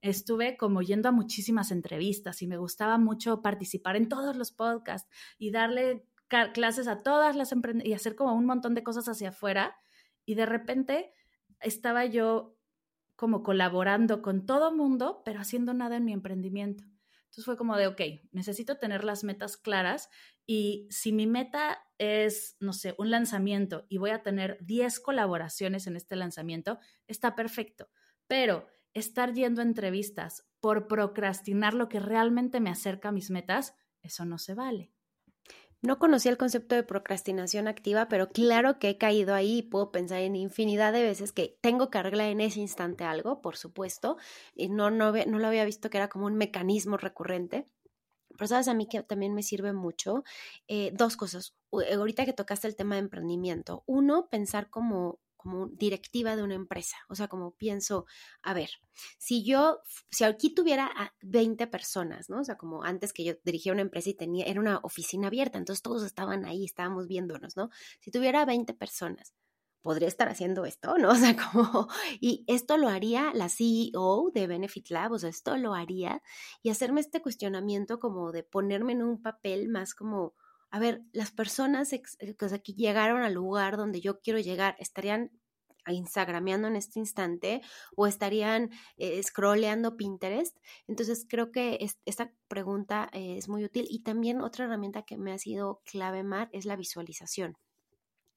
estuve 0.02 0.58
como 0.58 0.82
yendo 0.82 1.10
a 1.10 1.12
muchísimas 1.12 1.72
entrevistas 1.72 2.42
y 2.42 2.48
me 2.48 2.58
gustaba 2.58 2.98
mucho 2.98 3.42
participar 3.42 3.96
en 3.96 4.10
todos 4.10 4.36
los 4.36 4.52
podcasts 4.52 5.10
y 5.38 5.52
darle 5.52 6.06
clases 6.54 6.88
a 6.88 7.04
todas 7.04 7.36
las 7.36 7.52
empresas 7.52 7.84
y 7.86 7.94
hacer 7.94 8.16
como 8.16 8.34
un 8.34 8.46
montón 8.46 8.74
de 8.74 8.84
cosas 8.84 9.08
hacia 9.08 9.30
afuera. 9.30 9.76
Y 10.26 10.36
de 10.36 10.46
repente 10.46 11.14
estaba 11.60 12.06
yo 12.06 12.58
como 13.16 13.44
colaborando 13.44 14.22
con 14.22 14.46
todo 14.46 14.76
mundo, 14.76 15.22
pero 15.26 15.40
haciendo 15.40 15.74
nada 15.74 15.98
en 15.98 16.06
mi 16.06 16.14
emprendimiento. 16.14 16.84
Entonces 17.24 17.46
fue 17.46 17.58
como 17.58 17.76
de, 17.76 17.88
ok, 17.88 18.02
necesito 18.32 18.78
tener 18.78 19.04
las 19.04 19.24
metas 19.24 19.58
claras 19.58 20.10
y 20.46 20.88
si 20.90 21.12
mi 21.12 21.28
meta 21.28 21.80
es, 21.98 22.56
no 22.60 22.74
sé, 22.74 22.96
un 22.98 23.12
lanzamiento 23.12 23.86
y 23.90 23.98
voy 23.98 24.12
a 24.12 24.24
tener 24.24 24.58
10 24.62 25.00
colaboraciones 25.00 25.88
en 25.88 25.96
este 25.98 26.16
lanzamiento, 26.16 26.80
está 27.08 27.36
perfecto. 27.36 27.90
Pero 28.28 28.68
estar 29.00 29.34
yendo 29.34 29.62
a 29.62 29.66
entrevistas 29.66 30.46
por 30.60 30.88
procrastinar 30.88 31.74
lo 31.74 31.90
que 31.90 32.00
realmente 32.00 32.60
me 32.60 32.70
acerca 32.70 33.10
a 33.10 33.12
mis 33.12 33.30
metas, 33.30 33.76
eso 34.02 34.26
no 34.26 34.38
se 34.38 34.54
vale. 34.54 34.92
No 35.82 36.00
conocía 36.00 36.32
el 36.32 36.38
concepto 36.38 36.74
de 36.74 36.84
procrastinación 36.84 37.68
activa, 37.68 38.08
pero 38.08 38.30
claro 38.30 38.80
que 38.80 38.90
he 38.90 38.98
caído 38.98 39.36
ahí 39.36 39.60
y 39.60 39.64
puedo 39.64 39.92
pensar 39.92 40.20
en 40.22 40.36
infinidad 40.36 40.92
de 40.92 41.04
veces 41.04 41.32
que 41.32 41.60
tengo 41.62 41.92
que 41.92 42.00
arreglar 42.00 42.30
en 42.30 42.42
ese 42.42 42.60
instante 42.60 43.04
algo, 43.04 43.42
por 43.42 43.58
supuesto, 43.58 44.18
y 44.56 44.70
no, 44.70 44.90
no, 44.90 45.12
no 45.12 45.40
lo 45.40 45.48
había 45.48 45.66
visto 45.66 45.90
que 45.90 45.98
era 45.98 46.10
como 46.10 46.26
un 46.26 46.36
mecanismo 46.36 46.98
recurrente. 46.98 47.68
Pero 48.38 48.48
sabes 48.48 48.68
a 48.68 48.74
mí 48.74 48.88
que 48.88 49.04
también 49.04 49.34
me 49.34 49.44
sirve 49.44 49.72
mucho 49.74 50.24
eh, 50.68 50.92
dos 50.94 51.16
cosas. 51.16 51.56
Ahorita 51.72 52.26
que 52.26 52.34
tocaste 52.34 52.68
el 52.68 52.76
tema 52.76 52.96
de 52.96 53.02
emprendimiento, 53.02 53.84
uno, 53.86 54.30
pensar 54.30 54.70
como 54.70 55.20
como 55.48 55.68
directiva 55.68 56.36
de 56.36 56.44
una 56.44 56.56
empresa. 56.56 56.98
O 57.08 57.16
sea, 57.16 57.30
como 57.30 57.52
pienso, 57.52 58.06
a 58.44 58.54
ver, 58.54 58.70
si 59.18 59.46
yo, 59.46 59.80
si 60.12 60.26
aquí 60.26 60.54
tuviera 60.54 60.88
a 60.94 61.14
20 61.22 61.68
personas, 61.68 62.30
¿no? 62.30 62.42
O 62.42 62.44
sea, 62.44 62.58
como 62.58 62.84
antes 62.84 63.14
que 63.14 63.24
yo 63.24 63.34
dirigía 63.46 63.72
una 63.72 63.82
empresa 63.82 64.10
y 64.10 64.14
tenía, 64.14 64.46
era 64.46 64.60
una 64.60 64.80
oficina 64.84 65.28
abierta, 65.28 65.58
entonces 65.58 65.82
todos 65.82 66.04
estaban 66.04 66.44
ahí, 66.44 66.66
estábamos 66.66 67.08
viéndonos, 67.08 67.56
¿no? 67.56 67.70
Si 68.02 68.12
tuviera 68.12 68.44
20 68.44 68.74
personas, 68.74 69.34
podría 69.82 70.10
estar 70.10 70.28
haciendo 70.28 70.66
esto, 70.66 70.98
¿no? 70.98 71.10
O 71.12 71.16
sea, 71.16 71.38
como, 71.38 71.88
y 72.20 72.44
esto 72.48 72.76
lo 72.76 72.90
haría 72.90 73.32
la 73.34 73.48
CEO 73.48 74.32
de 74.34 74.48
Benefit 74.48 74.90
Lab, 74.90 75.14
o 75.14 75.20
sea, 75.20 75.30
esto 75.30 75.56
lo 75.56 75.74
haría, 75.74 76.22
y 76.62 76.72
hacerme 76.72 77.00
este 77.00 77.22
cuestionamiento 77.22 78.00
como 78.00 78.34
de 78.34 78.44
ponerme 78.44 78.92
en 78.92 79.04
un 79.04 79.22
papel 79.22 79.70
más 79.70 79.96
como, 79.96 80.34
a 80.70 80.80
ver, 80.80 81.04
las 81.14 81.32
personas 81.32 81.94
eh, 81.94 82.02
que 82.64 82.74
llegaron 82.74 83.22
al 83.22 83.34
lugar 83.34 83.78
donde 83.78 84.02
yo 84.02 84.20
quiero 84.20 84.40
llegar, 84.40 84.76
¿estarían 84.80 85.32
instagrameando 85.88 86.68
en 86.68 86.76
este 86.76 87.00
instante 87.00 87.62
o 87.96 88.08
estarían 88.08 88.72
eh, 88.98 89.22
scrolleando 89.24 89.96
Pinterest? 89.96 90.58
Entonces 90.88 91.26
creo 91.30 91.52
que 91.52 91.80
esta 92.06 92.34
pregunta 92.48 93.10
eh, 93.14 93.38
es 93.38 93.48
muy 93.48 93.64
útil. 93.64 93.88
Y 93.90 94.00
también 94.00 94.42
otra 94.42 94.66
herramienta 94.66 95.04
que 95.04 95.18
me 95.18 95.32
ha 95.32 95.38
sido 95.38 95.82
clave, 95.86 96.24
Mar, 96.24 96.50
es 96.52 96.66
la 96.66 96.76
visualización. 96.76 97.58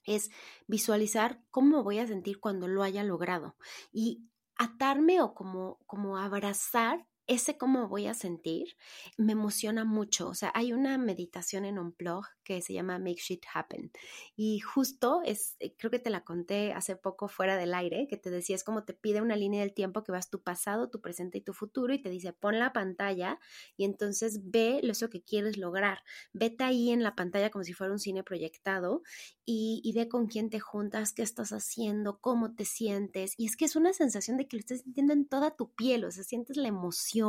Es 0.05 0.31
visualizar 0.67 1.43
cómo 1.51 1.83
voy 1.83 1.99
a 1.99 2.07
sentir 2.07 2.39
cuando 2.39 2.69
lo 2.69 2.83
haya 2.83 3.03
logrado. 3.03 3.57
Y 3.93 4.23
atarme 4.57 5.21
o 5.21 5.35
como, 5.35 5.79
como 5.87 6.17
abrazar 6.19 7.07
ese 7.31 7.57
cómo 7.57 7.87
voy 7.87 8.09
a 8.09 8.15
sentir 8.15 8.77
me 9.17 9.33
emociona 9.33 9.85
mucho. 9.85 10.29
O 10.29 10.35
sea, 10.35 10.51
hay 10.53 10.73
una 10.73 10.99
meditación 10.99 11.65
en 11.65 11.79
Unplug 11.79 12.27
que 12.43 12.61
se 12.61 12.73
llama 12.73 12.99
Make 12.99 13.21
Shit 13.21 13.45
Happen. 13.55 13.93
Y 14.35 14.59
justo 14.59 15.21
es, 15.25 15.55
eh, 15.61 15.77
creo 15.77 15.93
que 15.93 16.01
te 16.01 16.11
la 16.11 16.25
conté 16.25 16.73
hace 16.73 16.97
poco 16.97 17.29
fuera 17.29 17.57
del 17.57 17.73
aire, 17.75 18.09
que 18.09 18.17
te 18.17 18.31
decía, 18.31 18.57
es 18.57 18.65
como 18.65 18.83
te 18.83 18.95
pide 18.95 19.23
una 19.23 19.37
línea 19.37 19.61
del 19.61 19.73
tiempo 19.73 20.03
que 20.03 20.11
vas 20.11 20.29
tu 20.29 20.43
pasado, 20.43 20.91
tu 20.91 21.01
presente 21.01 21.39
y 21.39 21.43
tu 21.43 21.53
futuro 21.53 21.95
y 21.95 22.03
te 22.03 22.11
dice, 22.11 22.33
pon 22.33 22.59
la 22.59 22.73
pantalla 22.73 23.39
y 23.77 23.85
entonces 23.85 24.41
ve 24.51 24.81
eso 24.83 25.09
que 25.09 25.23
quieres 25.23 25.57
lograr. 25.57 26.03
Vete 26.33 26.65
ahí 26.65 26.91
en 26.91 27.05
la 27.05 27.15
pantalla 27.15 27.51
como 27.51 27.63
si 27.63 27.75
fuera 27.75 27.93
un 27.93 28.01
cine 28.01 28.25
proyectado 28.25 29.03
y, 29.45 29.81
y 29.85 29.93
ve 29.93 30.09
con 30.09 30.27
quién 30.27 30.51
te 30.51 30.59
juntas, 30.59 31.13
qué 31.13 31.23
estás 31.23 31.53
haciendo, 31.53 32.19
cómo 32.19 32.57
te 32.57 32.65
sientes. 32.65 33.35
Y 33.37 33.47
es 33.47 33.57
que 33.57 33.67
es 33.67 33.77
una 33.77 33.93
sensación 33.93 34.37
de 34.37 34.49
que 34.49 34.57
lo 34.57 34.61
estás 34.61 34.81
sintiendo 34.81 35.13
en 35.13 35.29
toda 35.29 35.55
tu 35.55 35.73
piel, 35.73 36.05
o 36.05 36.11
sea, 36.11 36.25
sientes 36.25 36.57
la 36.57 36.67
emoción 36.67 37.20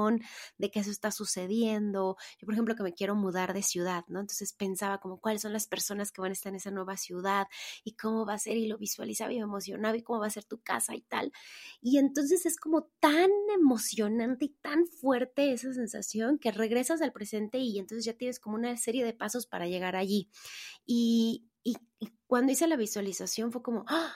de 0.57 0.71
que 0.71 0.79
eso 0.79 0.91
está 0.91 1.11
sucediendo. 1.11 2.17
Yo, 2.39 2.45
por 2.45 2.53
ejemplo, 2.53 2.75
que 2.75 2.83
me 2.83 2.93
quiero 2.93 3.15
mudar 3.15 3.53
de 3.53 3.63
ciudad, 3.63 4.03
¿no? 4.07 4.19
Entonces 4.19 4.53
pensaba 4.53 4.99
como 4.99 5.19
cuáles 5.19 5.41
son 5.41 5.53
las 5.53 5.67
personas 5.67 6.11
que 6.11 6.21
van 6.21 6.31
a 6.31 6.33
estar 6.33 6.51
en 6.51 6.57
esa 6.57 6.71
nueva 6.71 6.97
ciudad 6.97 7.47
y 7.83 7.95
cómo 7.95 8.25
va 8.25 8.33
a 8.33 8.39
ser 8.39 8.57
y 8.57 8.67
lo 8.67 8.77
visualizaba 8.77 9.31
y 9.33 9.37
me 9.37 9.43
emocionaba 9.43 9.97
y 9.97 10.03
cómo 10.03 10.19
va 10.19 10.27
a 10.27 10.31
ser 10.31 10.45
tu 10.45 10.61
casa 10.61 10.95
y 10.95 11.01
tal. 11.01 11.31
Y 11.81 11.97
entonces 11.97 12.45
es 12.45 12.57
como 12.57 12.89
tan 12.99 13.29
emocionante 13.53 14.45
y 14.45 14.49
tan 14.61 14.87
fuerte 14.87 15.53
esa 15.53 15.73
sensación 15.73 16.39
que 16.39 16.51
regresas 16.51 17.01
al 17.01 17.11
presente 17.11 17.59
y 17.59 17.79
entonces 17.79 18.05
ya 18.05 18.13
tienes 18.13 18.39
como 18.39 18.55
una 18.55 18.75
serie 18.77 19.05
de 19.05 19.13
pasos 19.13 19.45
para 19.47 19.67
llegar 19.67 19.95
allí. 19.95 20.29
Y, 20.85 21.47
y, 21.63 21.77
cuando 22.27 22.51
hice 22.53 22.67
la 22.67 22.77
visualización 22.77 23.51
fue 23.51 23.61
como, 23.61 23.83
¡ah! 23.87 24.13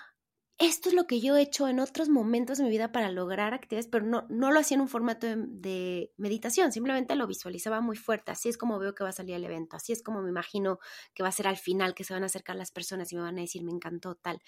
Esto 0.58 0.88
es 0.88 0.96
lo 0.96 1.06
que 1.06 1.20
yo 1.20 1.36
he 1.36 1.41
hecho 1.41 1.68
en 1.68 1.82
otros 1.82 2.08
momentos 2.08 2.58
de 2.58 2.63
mi 2.63 2.70
vida 2.70 2.94
para 2.94 3.12
lograr 3.12 3.54
actividades, 3.54 3.88
pero 3.88 4.06
no, 4.06 4.26
no 4.30 4.52
lo 4.52 4.60
hacía 4.60 4.76
en 4.76 4.82
un 4.82 4.88
formato 4.88 5.28
de, 5.28 6.13
meditación, 6.18 6.72
simplemente 6.72 7.15
lo 7.15 7.28
visualizaba 7.28 7.82
muy 7.82 7.98
fuerte. 7.98 8.32
Así 8.32 8.48
es 8.48 8.58
como 8.58 8.80
veo 8.80 8.96
que 8.96 9.04
va 9.04 9.10
a 9.10 9.13
salir 9.13 9.36
el 9.36 9.44
evento, 9.44 9.76
así 9.76 9.91
es 9.91 10.02
como 10.02 10.22
me 10.22 10.30
imagino 10.30 10.80
que 11.13 11.24
va 11.24 11.30
a 11.30 11.34
ser 11.34 11.48
al 11.48 11.58
final, 11.58 11.94
que 11.94 12.06
se 12.06 12.13
van 12.13 12.24
a 12.24 12.28
acercar 12.28 12.56
las 12.56 12.72
personas 12.72 13.12
y 13.12 13.18
me 13.18 13.24
van 13.24 13.38
a 13.38 13.41
decir, 13.41 13.63
me 13.63 13.72
encantó 13.72 14.15
tal. 14.15 14.39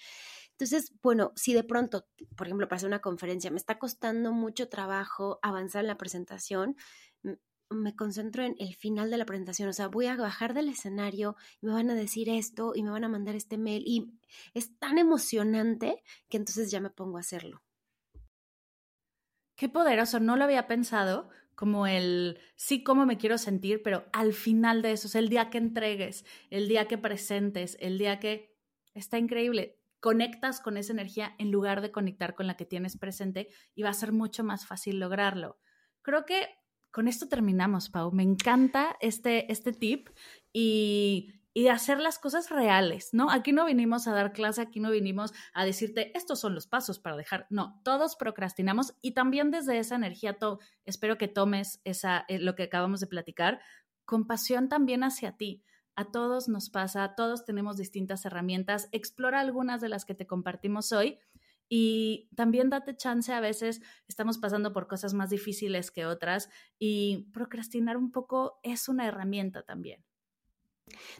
Entonces, 0.52 0.92
bueno, 1.02 1.32
si 1.36 1.52
de 1.52 1.62
pronto, 1.62 2.06
por 2.36 2.46
ejemplo, 2.46 2.68
para 2.68 2.78
hacer 2.78 2.88
una 2.88 3.00
conferencia, 3.00 3.50
me 3.50 3.58
está 3.58 3.78
costando 3.78 4.32
mucho 4.32 4.68
trabajo 4.68 5.38
avanzar 5.42 5.82
en 5.82 5.88
la 5.88 5.98
presentación, 5.98 6.76
me 7.70 7.94
concentro 7.94 8.44
en 8.44 8.56
el 8.58 8.74
final 8.74 9.10
de 9.10 9.18
la 9.18 9.26
presentación, 9.26 9.68
o 9.68 9.72
sea, 9.72 9.88
voy 9.88 10.06
a 10.06 10.16
bajar 10.16 10.54
del 10.54 10.68
escenario 10.68 11.36
y 11.60 11.66
me 11.66 11.72
van 11.72 11.90
a 11.90 11.94
decir 11.94 12.28
esto 12.28 12.72
y 12.74 12.82
me 12.82 12.90
van 12.90 13.04
a 13.04 13.08
mandar 13.08 13.34
este 13.34 13.58
mail 13.58 13.82
y 13.86 14.18
es 14.54 14.78
tan 14.78 14.98
emocionante 14.98 16.02
que 16.28 16.38
entonces 16.38 16.70
ya 16.70 16.80
me 16.80 16.90
pongo 16.90 17.18
a 17.18 17.20
hacerlo. 17.20 17.62
Qué 19.56 19.68
poderoso, 19.68 20.20
no 20.20 20.36
lo 20.36 20.44
había 20.44 20.66
pensado 20.66 21.28
como 21.54 21.88
el 21.88 22.38
sí, 22.54 22.84
cómo 22.84 23.04
me 23.04 23.18
quiero 23.18 23.36
sentir, 23.36 23.82
pero 23.82 24.06
al 24.12 24.32
final 24.32 24.80
de 24.80 24.92
eso, 24.92 25.08
es 25.08 25.16
el 25.16 25.28
día 25.28 25.50
que 25.50 25.58
entregues, 25.58 26.24
el 26.50 26.68
día 26.68 26.86
que 26.86 26.98
presentes, 26.98 27.76
el 27.80 27.98
día 27.98 28.20
que 28.20 28.56
está 28.94 29.18
increíble, 29.18 29.80
conectas 29.98 30.60
con 30.60 30.76
esa 30.76 30.92
energía 30.92 31.34
en 31.38 31.50
lugar 31.50 31.80
de 31.80 31.90
conectar 31.90 32.36
con 32.36 32.46
la 32.46 32.56
que 32.56 32.64
tienes 32.64 32.96
presente 32.96 33.48
y 33.74 33.82
va 33.82 33.90
a 33.90 33.94
ser 33.94 34.12
mucho 34.12 34.44
más 34.44 34.66
fácil 34.66 35.00
lograrlo. 35.00 35.58
Creo 36.02 36.24
que 36.24 36.46
con 36.90 37.08
esto 37.08 37.28
terminamos, 37.28 37.90
Pau. 37.90 38.12
Me 38.12 38.22
encanta 38.22 38.96
este, 39.00 39.50
este 39.52 39.72
tip 39.72 40.08
y, 40.52 41.38
y 41.58 41.68
hacer 41.68 41.98
las 41.98 42.20
cosas 42.20 42.50
reales, 42.50 43.10
¿no? 43.12 43.30
Aquí 43.30 43.50
no 43.50 43.64
vinimos 43.64 44.06
a 44.06 44.12
dar 44.12 44.32
clase, 44.32 44.62
aquí 44.62 44.78
no 44.78 44.92
vinimos 44.92 45.32
a 45.52 45.64
decirte, 45.64 46.16
estos 46.16 46.38
son 46.38 46.54
los 46.54 46.68
pasos 46.68 47.00
para 47.00 47.16
dejar. 47.16 47.48
No, 47.50 47.80
todos 47.82 48.14
procrastinamos 48.14 48.94
y 49.02 49.10
también 49.10 49.50
desde 49.50 49.78
esa 49.78 49.96
energía, 49.96 50.38
espero 50.84 51.18
que 51.18 51.26
tomes 51.26 51.80
esa, 51.82 52.24
eh, 52.28 52.38
lo 52.38 52.54
que 52.54 52.64
acabamos 52.64 53.00
de 53.00 53.08
platicar, 53.08 53.60
compasión 54.04 54.68
también 54.68 55.02
hacia 55.02 55.36
ti. 55.36 55.64
A 55.96 56.12
todos 56.12 56.48
nos 56.48 56.70
pasa, 56.70 57.16
todos 57.16 57.44
tenemos 57.44 57.76
distintas 57.76 58.24
herramientas. 58.24 58.88
Explora 58.92 59.40
algunas 59.40 59.80
de 59.80 59.88
las 59.88 60.04
que 60.04 60.14
te 60.14 60.28
compartimos 60.28 60.92
hoy 60.92 61.18
y 61.68 62.28
también 62.34 62.70
date 62.70 62.96
chance, 62.96 63.32
a 63.32 63.40
veces 63.40 63.82
estamos 64.08 64.38
pasando 64.38 64.72
por 64.72 64.86
cosas 64.88 65.14
más 65.14 65.30
difíciles 65.30 65.90
que 65.90 66.06
otras 66.06 66.48
y 66.78 67.28
procrastinar 67.32 67.96
un 67.96 68.10
poco 68.10 68.60
es 68.62 68.88
una 68.88 69.06
herramienta 69.06 69.62
también. 69.62 70.04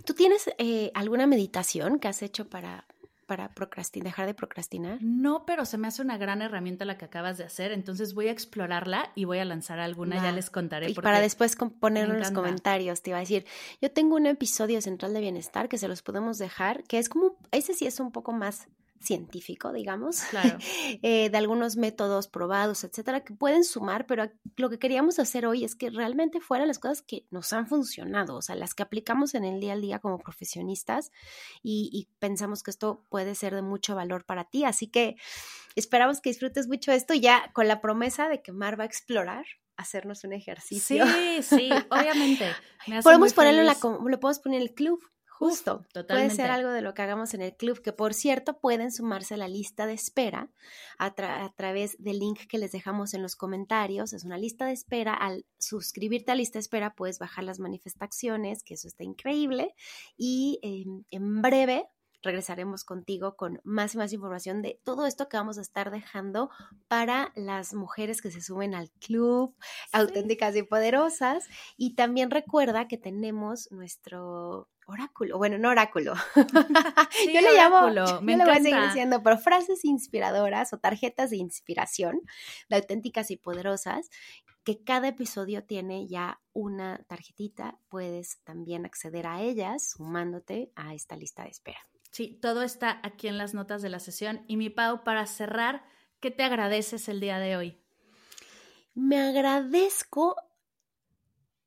¿Tú 0.05 0.15
tienes 0.15 0.51
eh, 0.59 0.91
alguna 0.95 1.27
meditación 1.27 1.99
que 1.99 2.09
has 2.09 2.23
hecho 2.23 2.49
para, 2.49 2.87
para 3.27 3.53
procrastinar, 3.55 4.07
dejar 4.07 4.27
de 4.27 4.33
procrastinar? 4.33 4.99
No, 5.03 5.45
pero 5.45 5.67
se 5.67 5.77
me 5.77 5.89
hace 5.89 6.01
una 6.01 6.17
gran 6.17 6.41
herramienta 6.41 6.87
la 6.87 6.97
que 6.97 7.05
acabas 7.05 7.37
de 7.37 7.45
hacer, 7.45 7.73
entonces 7.73 8.15
voy 8.15 8.29
a 8.29 8.31
explorarla 8.31 9.13
y 9.15 9.27
voy 9.27 9.41
a 9.41 9.45
lanzar 9.45 9.79
alguna, 9.81 10.23
ya 10.23 10.33
les 10.33 10.49
contaré. 10.49 10.91
Y 10.91 10.95
para 10.95 11.21
después 11.21 11.55
ponerlo 11.57 12.15
en 12.15 12.21
los 12.21 12.31
comentarios, 12.31 13.03
te 13.03 13.11
iba 13.11 13.19
a 13.19 13.21
decir, 13.21 13.45
yo 13.83 13.91
tengo 13.93 14.17
un 14.17 14.25
episodio 14.25 14.81
central 14.81 15.13
de 15.13 15.21
bienestar 15.21 15.69
que 15.69 15.77
se 15.77 15.89
los 15.89 16.01
podemos 16.01 16.39
dejar, 16.39 16.85
que 16.85 16.99
es 16.99 17.11
como, 17.11 17.37
ese 17.51 17.75
sí 17.75 17.87
es 17.87 18.01
un 18.01 18.13
poco 18.13 18.33
más 18.33 18.69
científico, 19.01 19.73
digamos, 19.73 20.23
eh, 21.03 21.31
de 21.31 21.39
algunos 21.39 21.77
métodos 21.77 22.29
probados, 22.29 22.85
etcétera, 22.85 23.25
que 23.25 23.35
pueden 23.35 23.65
sumar, 23.65 24.07
pero 24.07 24.31
lo 24.57 24.71
que 24.71 24.79
queríamos 24.79 25.19
hacer 25.19 25.47
hoy 25.47 25.65
es 25.65 25.75
que 25.75 25.91
realmente 25.91 26.41
fueran 26.41 26.69
las 26.69 26.79
cosas 26.79 27.03
que 27.03 27.27
nos 27.31 27.53
han 27.53 27.67
funcionado, 27.67 28.37
o 28.37 28.43
sea, 28.43 28.57
las 28.57 28.75
que 28.75 28.83
aplicamos 28.83 29.35
en 29.35 29.45
el 29.45 29.61
día 29.61 29.75
a 29.75 29.77
día 29.77 29.99
como 29.99 30.19
profesionistas 30.19 31.11
y, 31.63 32.09
pensamos 32.19 32.63
que 32.63 32.71
esto 32.71 33.05
puede 33.11 33.35
ser 33.35 33.55
de 33.55 33.63
mucho 33.63 33.95
valor 33.95 34.25
para 34.25 34.45
ti. 34.45 34.65
Así 34.65 34.89
que 34.89 35.17
esperamos 35.77 36.21
que 36.21 36.31
disfrutes 36.31 36.67
mucho 36.67 36.91
esto 36.93 37.15
ya 37.15 37.51
con 37.53 37.69
la 37.69 37.81
promesa 37.81 38.29
de 38.29 38.43
que 38.43 38.53
Mar 38.53 38.79
va 38.79 38.85
a 38.85 38.87
explorar 38.87 39.45
hacernos 39.77 40.25
un 40.25 40.33
ejercicio. 40.33 41.07
Sí, 41.07 41.43
sí, 41.43 41.71
obviamente. 41.91 42.51
podemos 43.03 43.33
ponerlo 43.33 43.61
en 43.61 43.67
la, 43.67 43.77
lo 43.83 44.21
podemos 44.21 44.41
poner 44.41 44.61
en 44.61 44.69
el 44.69 44.75
club. 44.75 45.01
Justo, 45.39 45.87
puede 46.09 46.31
ser 46.31 46.51
algo 46.51 46.71
de 46.71 46.83
lo 46.83 46.95
que 46.95 47.03
hagamos 47.03 47.33
en 47.33 47.43
el 47.43 47.55
club, 47.55 47.81
que 47.81 47.93
por 47.93 48.13
cierto 48.13 48.59
pueden 48.59 48.91
sumarse 48.91 49.35
a 49.35 49.37
la 49.37 49.47
lista 49.47 49.87
de 49.87 49.93
espera 49.93 50.51
a, 50.99 51.15
través 51.15 51.97
del 52.03 52.19
link 52.19 52.49
que 52.49 52.59
les 52.59 52.73
dejamos 52.73 53.15
en 53.15 53.23
los 53.23 53.37
comentarios. 53.37 54.13
Es 54.13 54.25
una 54.25 54.37
lista 54.37 54.67
de 54.67 54.73
espera. 54.73 55.15
Al 55.15 55.47
suscribirte 55.57 56.33
a 56.33 56.35
la 56.35 56.41
lista 56.41 56.59
de 56.59 56.63
espera 56.63 56.97
puedes 56.97 57.21
bajar 57.21 57.45
las 57.45 57.61
manifestaciones, 57.61 58.65
que 58.65 58.75
eso 58.75 58.89
está 58.89 59.05
increíble. 59.05 59.77
Y 60.17 60.59
em, 60.61 61.05
en 61.13 61.41
breve 61.41 61.87
regresaremos 62.21 62.83
contigo 62.83 63.37
con 63.37 63.61
más 63.63 63.95
y 63.95 63.99
más 63.99 64.13
información 64.13 64.61
de 64.61 64.81
todo 64.83 65.07
esto 65.07 65.29
que 65.29 65.37
vamos 65.37 65.57
a 65.59 65.63
estar 65.63 65.93
dejando 65.93 66.51
para 66.89 67.31
las 67.37 67.75
mujeres 67.75 68.21
que 68.21 68.33
se 68.33 68.41
suben 68.41 68.75
al 68.75 68.91
club, 68.91 69.55
auténticas 69.93 70.57
y 70.57 70.65
poderosas. 70.65 71.47
Y 71.77 71.95
también 71.95 72.33
recuerda 72.33 72.89
que 72.89 72.99
tenemos 72.99 73.71
nuestro 73.71 74.69
oráculo, 74.89 75.39
bueno, 75.39 75.59
no 75.59 75.69
oráculo. 75.69 76.15
yo 77.33 77.41
le 77.41 77.55
llamo, 77.55 77.87
me 78.23 78.33
yo 78.33 78.39
le 78.39 78.45
voy 78.45 78.53
a 78.53 78.63
seguir 78.63 78.83
diciendo, 78.83 79.23
pero 79.23 79.39
frases 79.39 79.85
inspiradoras 79.85 80.73
o 80.73 80.79
tarjetas 80.79 81.31
de 81.31 81.37
inspiración 81.37 82.21
de 82.69 82.77
auténticas 82.77 83.31
y 83.31 83.37
poderosas, 83.37 84.09
que 84.65 84.83
cada 84.83 85.09
episodio 85.09 85.65
tiene 85.65 86.07
ya 86.09 86.41
una 86.53 87.05
tarjetita, 87.07 87.79
puedes 87.89 88.43
también 88.45 88.85
acceder 88.85 89.27
a 89.27 89.43
ellas 89.43 89.91
sumándote 89.91 90.73
a 90.75 90.95
esta 90.95 91.17
lista 91.17 91.45
de 91.45 91.51
espera. 91.51 91.79
Sí, 92.11 92.39
todo 92.41 92.63
está 92.63 93.01
aquí 93.03 93.29
en 93.29 93.39
las 93.39 93.55
notas 93.55 93.83
de 93.83 93.91
la 93.91 94.01
sesión. 94.01 94.45
Y 94.47 94.57
mi 94.57 94.71
Pau, 94.71 95.05
para 95.05 95.27
cerrar, 95.27 95.85
¿qué 96.21 96.31
te 96.31 96.43
agradeces 96.43 97.09
el 97.09 97.21
día 97.21 97.39
de 97.39 97.57
hoy? 97.57 97.81
Me 98.95 99.21
agradezco 99.21 100.37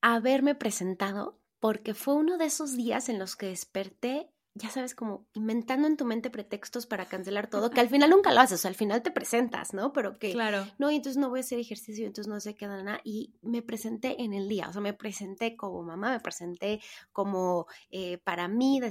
haberme 0.01 0.55
presentado 0.55 1.40
porque 1.61 1.93
fue 1.93 2.15
uno 2.15 2.37
de 2.37 2.45
esos 2.45 2.75
días 2.75 3.07
en 3.07 3.19
los 3.19 3.35
que 3.35 3.45
desperté, 3.45 4.31
ya 4.55 4.69
sabes, 4.69 4.95
como 4.95 5.27
inventando 5.33 5.87
en 5.87 5.95
tu 5.95 6.05
mente 6.05 6.31
pretextos 6.31 6.87
para 6.87 7.05
cancelar 7.05 7.51
todo, 7.51 7.69
que 7.69 7.79
al 7.79 7.87
final 7.87 8.09
nunca 8.09 8.33
lo 8.33 8.41
haces, 8.41 8.59
o 8.59 8.61
sea, 8.63 8.69
al 8.69 8.75
final 8.75 9.03
te 9.03 9.11
presentas, 9.11 9.71
¿no? 9.73 9.93
Pero 9.93 10.17
que, 10.17 10.33
claro. 10.33 10.67
no, 10.79 10.89
y 10.89 10.95
entonces 10.95 11.21
no 11.21 11.29
voy 11.29 11.39
a 11.39 11.41
hacer 11.41 11.59
ejercicio, 11.59 12.07
entonces 12.07 12.27
no 12.27 12.39
sé 12.39 12.55
qué 12.55 12.65
nada, 12.65 12.99
y 13.03 13.35
me 13.43 13.61
presenté 13.61 14.23
en 14.23 14.33
el 14.33 14.49
día, 14.49 14.67
o 14.69 14.73
sea, 14.73 14.81
me 14.81 14.95
presenté 14.95 15.55
como 15.55 15.83
mamá, 15.83 16.11
me 16.11 16.19
presenté 16.19 16.81
como 17.11 17.67
eh, 17.91 18.17
para 18.17 18.47
mí, 18.47 18.81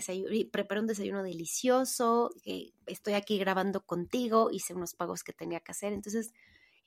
preparé 0.53 0.81
un 0.81 0.87
desayuno 0.87 1.25
delicioso, 1.25 2.31
que 2.45 2.73
estoy 2.87 3.15
aquí 3.15 3.37
grabando 3.37 3.85
contigo, 3.85 4.49
hice 4.53 4.75
unos 4.75 4.95
pagos 4.95 5.25
que 5.25 5.33
tenía 5.33 5.59
que 5.59 5.73
hacer, 5.73 5.93
entonces 5.93 6.33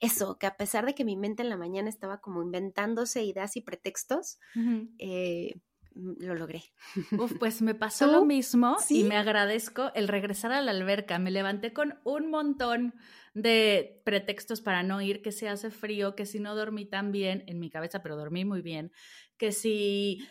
eso, 0.00 0.38
que 0.38 0.46
a 0.46 0.56
pesar 0.56 0.86
de 0.86 0.94
que 0.94 1.04
mi 1.04 1.16
mente 1.16 1.42
en 1.42 1.50
la 1.50 1.56
mañana 1.56 1.88
estaba 1.88 2.20
como 2.20 2.42
inventándose 2.42 3.22
ideas 3.22 3.56
y 3.56 3.60
pretextos, 3.60 4.38
eh, 4.98 5.54
lo 5.94 6.34
logré. 6.34 6.62
Uf, 7.18 7.32
pues 7.40 7.62
me 7.62 7.74
pasó 7.74 8.06
lo 8.06 8.24
mismo 8.24 8.76
y 8.88 9.04
me 9.04 9.16
agradezco 9.16 9.92
el 9.94 10.08
regresar 10.08 10.52
a 10.52 10.62
la 10.62 10.72
alberca. 10.72 11.18
Me 11.18 11.30
levanté 11.30 11.72
con 11.72 11.98
un 12.04 12.30
montón 12.30 12.94
de 13.34 14.02
pretextos 14.04 14.60
para 14.60 14.82
no 14.82 15.00
ir, 15.00 15.22
que 15.22 15.32
si 15.32 15.46
hace 15.46 15.70
frío, 15.70 16.14
que 16.14 16.26
si 16.26 16.40
no 16.40 16.54
dormí 16.54 16.86
tan 16.86 17.12
bien 17.12 17.44
en 17.46 17.58
mi 17.58 17.70
cabeza, 17.70 18.02
pero 18.02 18.16
dormí 18.16 18.44
muy 18.44 18.62
bien, 18.62 18.92
que 19.36 19.52
si 19.52 20.26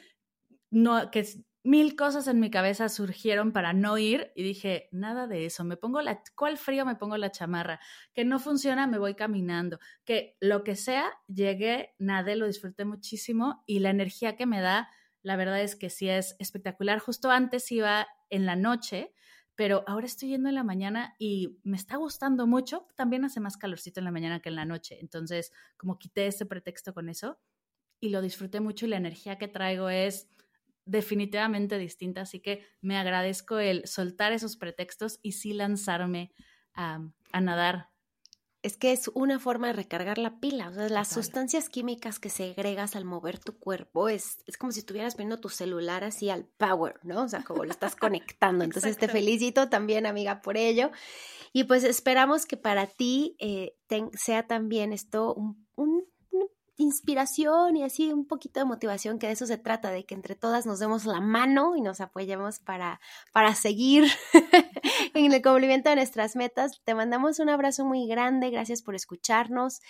no, 0.71 1.12
que 1.12 1.26
mil 1.63 1.95
cosas 1.95 2.28
en 2.28 2.39
mi 2.39 2.49
cabeza 2.49 2.89
surgieron 2.89 3.54
para 3.54 3.73
no 3.73 3.97
ir 3.97 4.32
y 4.36 4.43
dije, 4.43 4.89
nada 4.91 5.28
de 5.28 5.45
eso, 5.45 5.63
me 5.63 5.78
pongo 5.78 6.02
la, 6.02 6.21
¿cuál 6.36 6.58
frío 6.58 6.86
me 6.86 6.95
pongo 6.95 7.17
la 7.17 7.32
chamarra? 7.32 7.80
Que 8.13 8.26
no 8.26 8.39
funciona, 8.39 8.86
me 8.86 8.97
voy 8.97 9.15
caminando, 9.15 9.80
que 10.04 10.36
lo 10.41 10.63
que 10.63 10.76
sea, 10.76 11.10
llegué, 11.28 11.95
nadé, 11.99 12.36
lo 12.36 12.47
disfruté 12.47 12.84
muchísimo 12.84 13.63
y 13.65 13.80
la 13.80 13.91
energía 13.91 14.36
que 14.36 14.45
me 14.45 14.60
da 14.60 14.89
la 15.23 15.38
verdad 15.38 15.62
es 15.62 15.75
que 15.75 15.89
sí 15.89 16.09
es 16.09 16.36
espectacular. 16.38 16.99
Justo 16.99 17.31
antes 17.31 17.71
iba 17.71 18.07
en 18.29 18.45
la 18.45 18.55
noche, 18.55 19.13
pero 19.55 19.83
ahora 19.88 20.05
estoy 20.05 20.29
yendo 20.29 20.49
en 20.49 20.55
la 20.55 20.63
mañana 20.63 21.15
y 21.17 21.59
me 21.63 21.77
está 21.77 21.95
gustando 21.95 22.45
mucho. 22.45 22.88
También 22.95 23.23
hace 23.23 23.39
más 23.39 23.55
calorcito 23.57 24.01
en 24.01 24.05
la 24.05 24.12
mañana 24.12 24.41
que 24.41 24.49
en 24.49 24.55
la 24.55 24.65
noche. 24.65 24.99
Entonces, 24.99 25.51
como 25.77 25.97
quité 25.97 26.27
ese 26.27 26.45
pretexto 26.45 26.93
con 26.93 27.09
eso 27.09 27.39
y 28.01 28.09
lo 28.09 28.21
disfruté 28.21 28.59
mucho 28.59 28.86
y 28.86 28.89
la 28.89 28.97
energía 28.97 29.38
que 29.38 29.47
traigo 29.47 29.89
es 29.89 30.29
definitivamente 30.86 31.77
distinta. 31.77 32.21
Así 32.21 32.41
que 32.41 32.65
me 32.81 32.97
agradezco 32.97 33.59
el 33.59 33.88
soltar 33.88 34.33
esos 34.33 34.57
pretextos 34.57 35.19
y 35.21 35.33
sí 35.33 35.53
lanzarme 35.53 36.33
a, 36.73 36.99
a 37.31 37.41
nadar 37.41 37.92
es 38.63 38.78
que 38.78 38.93
es 38.93 39.12
una 39.13 39.39
forma 39.39 39.67
de 39.67 39.73
recargar 39.73 40.17
la 40.17 40.39
pila. 40.39 40.69
O 40.69 40.73
sea, 40.73 40.88
las 40.88 41.10
sustancias 41.10 41.67
químicas 41.67 42.17
que 42.17 42.30
segregas 42.30 42.95
al 42.95 43.04
mover 43.04 43.38
tu 43.38 43.60
cuerpo 43.60 44.08
es, 44.08 44.38
es 44.47 44.58
como 44.58 44.71
si 44.71 44.80
estuvieras 44.80 45.17
viendo 45.17 45.39
tu 45.41 45.49
celular 45.49 46.06
así 46.06 46.30
al 46.30 46.45
power, 46.45 46.99
¿no? 47.04 47.23
O 47.23 47.28
sea, 47.28 47.43
como 47.43 47.65
lo 47.65 47.71
estás 47.71 47.97
conectando. 47.97 48.63
Entonces 48.63 48.97
te 48.97 49.10
felicito 49.10 49.67
también, 49.67 50.06
amiga, 50.06 50.41
por 50.41 50.56
ello. 50.56 50.91
Y 51.52 51.65
pues 51.65 51.84
esperamos 51.84 52.45
que 52.45 52.56
para 52.56 52.88
ti 52.88 53.36
eh, 53.39 53.76
sea 54.13 54.47
también 54.47 54.93
esto 54.93 55.34
un, 55.36 55.67
un 55.76 56.06
inspiración 56.78 57.76
y 57.76 57.84
así 57.84 58.12
un 58.12 58.26
poquito 58.26 58.60
de 58.60 58.65
motivación, 58.65 59.19
que 59.19 59.28
de 59.28 59.34
eso 59.34 59.45
se 59.45 59.58
trata, 59.58 59.91
de 59.91 60.06
que 60.06 60.15
entre 60.15 60.36
todas 60.36 60.65
nos 60.65 60.80
demos 60.80 61.06
la 61.06 61.21
mano 61.21 61.76
y 61.76 61.82
nos 61.82 62.02
apoyemos 62.02 62.60
para, 62.60 62.99
para 63.32 63.54
seguir 63.56 64.06
en 65.13 65.34
el 65.34 65.41
cumplimiento 65.41 65.89
de 65.89 65.98
nuestras 65.98 66.36
metas. 66.36 66.82
Te 66.84 66.96
mandamos 66.96 67.39
un 67.39 67.50
abrazo 67.50 67.86
muy 67.86 68.08
grande, 68.08 68.50
gracias 68.50 68.82
por 68.82 68.96
escucharnos 68.96 69.82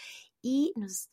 y 0.42 0.74
nos, 0.76 1.10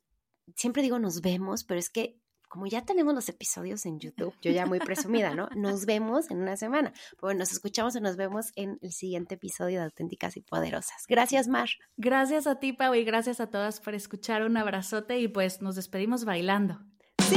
siempre 0.57 0.83
digo 0.83 0.99
nos 0.99 1.21
vemos, 1.21 1.65
pero 1.65 1.81
es 1.81 1.91
que 1.91 2.21
como 2.51 2.67
ya 2.67 2.85
tenemos 2.85 3.15
los 3.15 3.29
episodios 3.29 3.87
en 3.87 4.01
YouTube, 4.01 4.35
yo 4.43 4.51
ya 4.51 4.67
muy 4.67 4.81
presumida, 4.81 5.37
¿no? 5.37 5.49
Nos 5.57 5.87
vemos 5.87 6.33
en 6.33 6.39
una 6.39 6.57
semana. 6.57 6.93
Bueno, 7.21 7.39
nos 7.39 7.53
escuchamos 7.53 7.95
y 7.95 8.01
nos 8.01 8.17
vemos 8.17 8.51
en 8.57 8.77
el 8.83 8.91
siguiente 8.91 9.37
episodio 9.37 9.79
de 9.79 9.85
Auténticas 9.85 10.37
y 10.37 10.41
Poderosas. 10.41 11.05
Gracias, 11.09 11.47
Mar. 11.47 11.69
Gracias 11.97 12.49
a 12.49 12.59
ti, 12.59 12.73
Pau, 12.73 12.93
y 12.97 13.05
gracias 13.05 13.39
a 13.39 13.51
todas 13.51 13.79
por 13.79 13.95
escuchar. 13.95 14.43
Un 14.43 14.57
abrazote 14.57 15.21
y 15.21 15.29
pues 15.29 15.63
nos 15.63 15.77
despedimos 15.77 16.25
bailando. 16.25 16.81
Sí. 17.29 17.37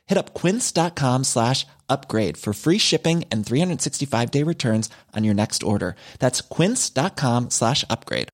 Hit 0.11 0.17
up 0.17 0.33
quince.com 0.33 1.23
slash 1.23 1.65
upgrade 1.87 2.35
for 2.35 2.51
free 2.53 2.77
shipping 2.77 3.23
and 3.31 3.45
365 3.45 4.29
day 4.29 4.43
returns 4.43 4.89
on 5.15 5.23
your 5.23 5.33
next 5.33 5.63
order. 5.63 5.95
That's 6.19 6.41
quince.com 6.41 7.49
slash 7.49 7.85
upgrade. 7.89 8.27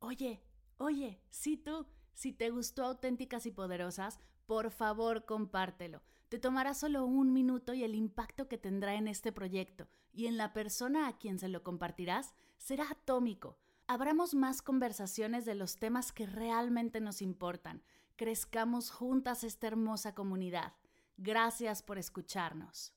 Oye, 0.00 0.40
oye, 0.78 1.20
si 1.28 1.58
tú, 1.58 1.86
si 2.14 2.32
te 2.32 2.48
gustó 2.48 2.84
Auténticas 2.84 3.44
y 3.44 3.50
Poderosas, 3.50 4.18
por 4.46 4.70
favor 4.70 5.26
compártelo. 5.26 6.00
Te 6.30 6.38
tomará 6.38 6.72
solo 6.72 7.04
un 7.04 7.32
minuto 7.34 7.74
y 7.74 7.84
el 7.84 7.94
impacto 7.94 8.48
que 8.48 8.56
tendrá 8.56 8.94
en 8.94 9.06
este 9.06 9.32
proyecto 9.32 9.86
y 10.14 10.28
en 10.28 10.38
la 10.38 10.54
persona 10.54 11.08
a 11.08 11.18
quien 11.18 11.38
se 11.38 11.48
lo 11.48 11.62
compartirás 11.62 12.32
será 12.56 12.84
atómico. 12.90 13.58
Abramos 13.86 14.34
más 14.34 14.62
conversaciones 14.62 15.44
de 15.44 15.54
los 15.54 15.76
temas 15.76 16.10
que 16.12 16.24
realmente 16.24 17.02
nos 17.02 17.20
importan 17.20 17.82
crezcamos 18.16 18.90
juntas 18.90 19.44
esta 19.44 19.66
hermosa 19.66 20.14
comunidad. 20.14 20.72
Gracias 21.16 21.82
por 21.82 21.98
escucharnos. 21.98 22.93